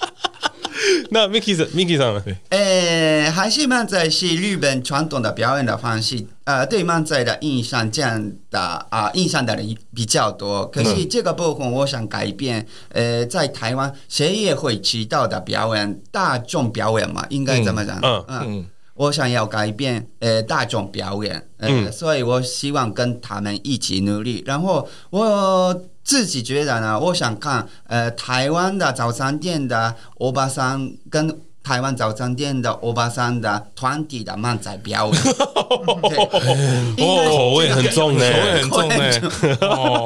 [1.10, 2.22] 那 Mickey 是 Mickey 上了。
[2.50, 6.24] 呃，还是漫才是日本传统的表演的方式。
[6.44, 10.66] 呃，对漫才的印象这样的啊，印象的人比较多。
[10.66, 12.66] 可是这个部分我想改变。
[12.90, 17.98] 呃，在台湾谁也会知道的表演，大众表演嘛，应该怎么讲？
[18.02, 18.66] 嗯嗯。
[18.94, 24.42] 我想要改变呃大众表演，呃，所以我希望跟他们一起努力。
[24.46, 25.82] 然后我。
[26.08, 35.22] 自己觉得呢，我想看呃台湾的早餐店的欧巴桑跟台湾早餐店的欧巴桑的团体的漫才表演，
[36.96, 38.96] 口味很重呢，口味很重呢。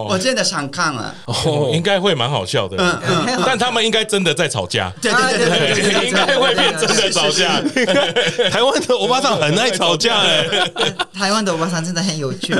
[0.09, 1.15] 我真的想看了，
[1.73, 2.77] 应该会蛮好笑的。
[2.81, 2.99] 嗯
[3.29, 7.61] 嗯， 但他们应该真的在吵架，对对对，应该会变真的吵架。
[8.51, 10.45] 台湾的欧巴桑很爱吵架哎，
[11.15, 12.53] 台湾的欧巴桑真的很有趣。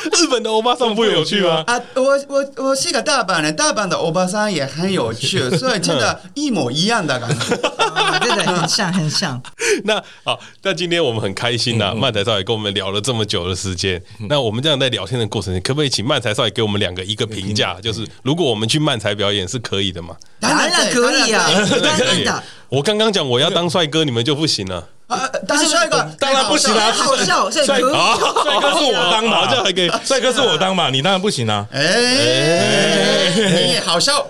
[0.18, 1.62] 日本的欧巴桑不有趣吗？
[1.66, 7.56] 啊，我我我是个大阪人，大阪的欧巴桑也很有趣， 所以真的，一模一样的感觉，
[8.20, 9.40] 真的很像很像。
[9.84, 14.02] 那好，那今天我们很开心呐，漫才少爷跟我们聊了这么久的时间。
[14.28, 17.78] 那我们这样在聊天的过程，可不可以请漫才少爷给我们两个一个评价？
[17.82, 20.16] 就是如果我们去漫才表演是可以的吗？
[20.40, 21.50] 当然可以啊，
[21.82, 22.42] 当然的。
[22.68, 24.88] 我刚刚讲我要当帅哥，你们就不行了。
[25.10, 26.92] 啊，当帅哥当然不行啊！
[26.92, 29.90] 好笑，帅哥，帅哥是我当嘛，这样还可以。
[30.04, 31.66] 帅哥是我当嘛，你当然不行啊！
[31.72, 34.24] 哎，你也好笑，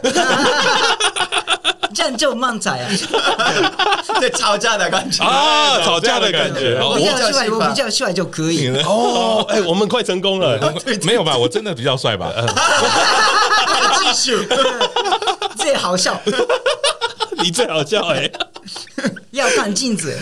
[1.93, 2.89] 这样就漫仔啊！
[4.21, 6.81] 对，吵架的感觉啊，吵架的感觉。
[6.83, 9.45] 我比较帅，我比较帅就可以哦。
[9.51, 10.59] 哎，我们快成功了，
[11.03, 11.37] 没有吧？
[11.37, 12.33] 我真的比较帅吧？
[13.99, 14.49] 继续，
[15.59, 16.19] 最好笑，
[17.43, 18.31] 你最好笑哎。
[19.31, 20.17] 要看镜子，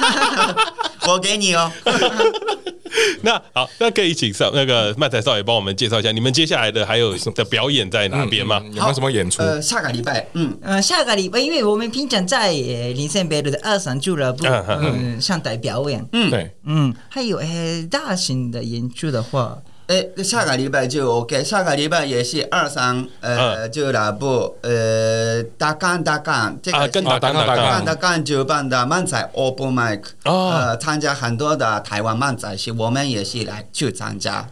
[1.08, 1.70] 我给你哦。
[3.22, 8.60] 那好，那可以请上那个漫才少爷帮我们介绍一下，你们接下来的还有的表演在哪边吗？
[8.72, 9.42] 有没有什么演出？
[9.42, 19.56] 呃，下个礼拜，嗯，呃，下个礼拜，因为我们平常在林森北路的二三俱乐部，嗯，上台表演，嗯，对，嗯，还有呃，大型的演出的话。
[19.90, 27.84] 哎，下个礼拜就 OK，下个礼拜也是二三呃俱乐部呃大干大干，这个跟大干大干。
[27.84, 34.48] 大干举办的漫才 Open Mic，呃参加很多的台湾漫才是，我们也是来去参加。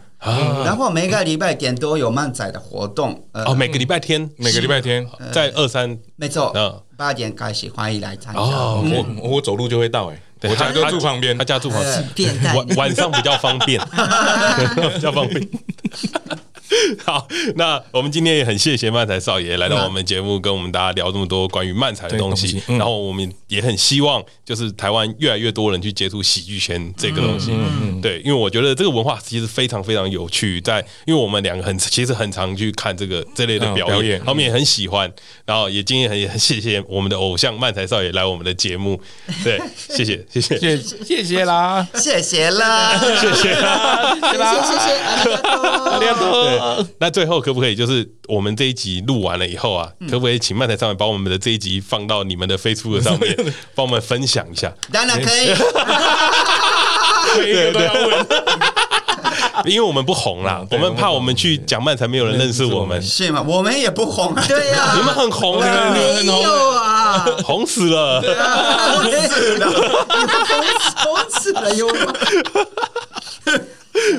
[0.65, 3.23] 然后每个礼拜天都有漫展的活动。
[3.31, 6.53] 哦，每个礼拜天，每个礼拜天在二三，没错，
[6.97, 8.41] 八点开始欢迎来参加。
[8.41, 8.83] 哦，
[9.23, 10.21] 我我走路就会到哎。
[10.43, 11.83] 我家就住旁边，他家住旁
[12.15, 13.79] 边，晚晚上比较方便，
[14.95, 15.49] 比较方便。
[17.03, 22.51] 好，那我们今天也很谢谢漫才少爷来到我们节目，跟我们大家聊这么多关于漫才的东西。
[22.51, 27.49] 东西嗯、然后我们也很希望，就是台湾越来越多人去接触喜剧圈这个东西。
[27.51, 30.61] 嗯嗯、对，因为我觉得这个文化其实非常非常有趣。
[30.61, 35.11] 在因为我们两个很其实很常去看这个这类的表演，表演他们也很喜欢。
[35.47, 39.01] 然后也今天很很谢谢我们的偶像漫才少爷来我们的节目。
[39.43, 44.95] 对，谢谢谢谢谢谢谢啦，谢谢啦，谢谢啦，谢谢谢谢，
[45.35, 46.85] 阿亮哥。
[46.99, 53.35] 那最后可不可以就是我们这一集录完了以后啊，可不可以请漫才上面把我们的这一集放到你们的 Facebook 上面，
[53.73, 54.71] 帮我们分享一下？
[54.91, 55.47] 当然可以。
[57.35, 57.87] 对对，
[59.69, 63.43] 因为我们不红啦，我们怕我们去讲漫才没有人认识我们，是吗？
[63.47, 69.67] 我们也不红啊，对呀，你们很红啊，没有啊，红死了，红死了，
[71.03, 72.13] 红死了，有吗？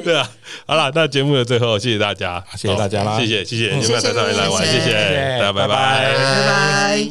[0.04, 0.28] 对啊，
[0.66, 4.92] 好了，那节目的最后，谢谢大家，谢谢大家啦，谢谢谢谢，你们漫才少爷来玩，谢谢
[5.38, 7.08] 大家，拜拜，拜拜。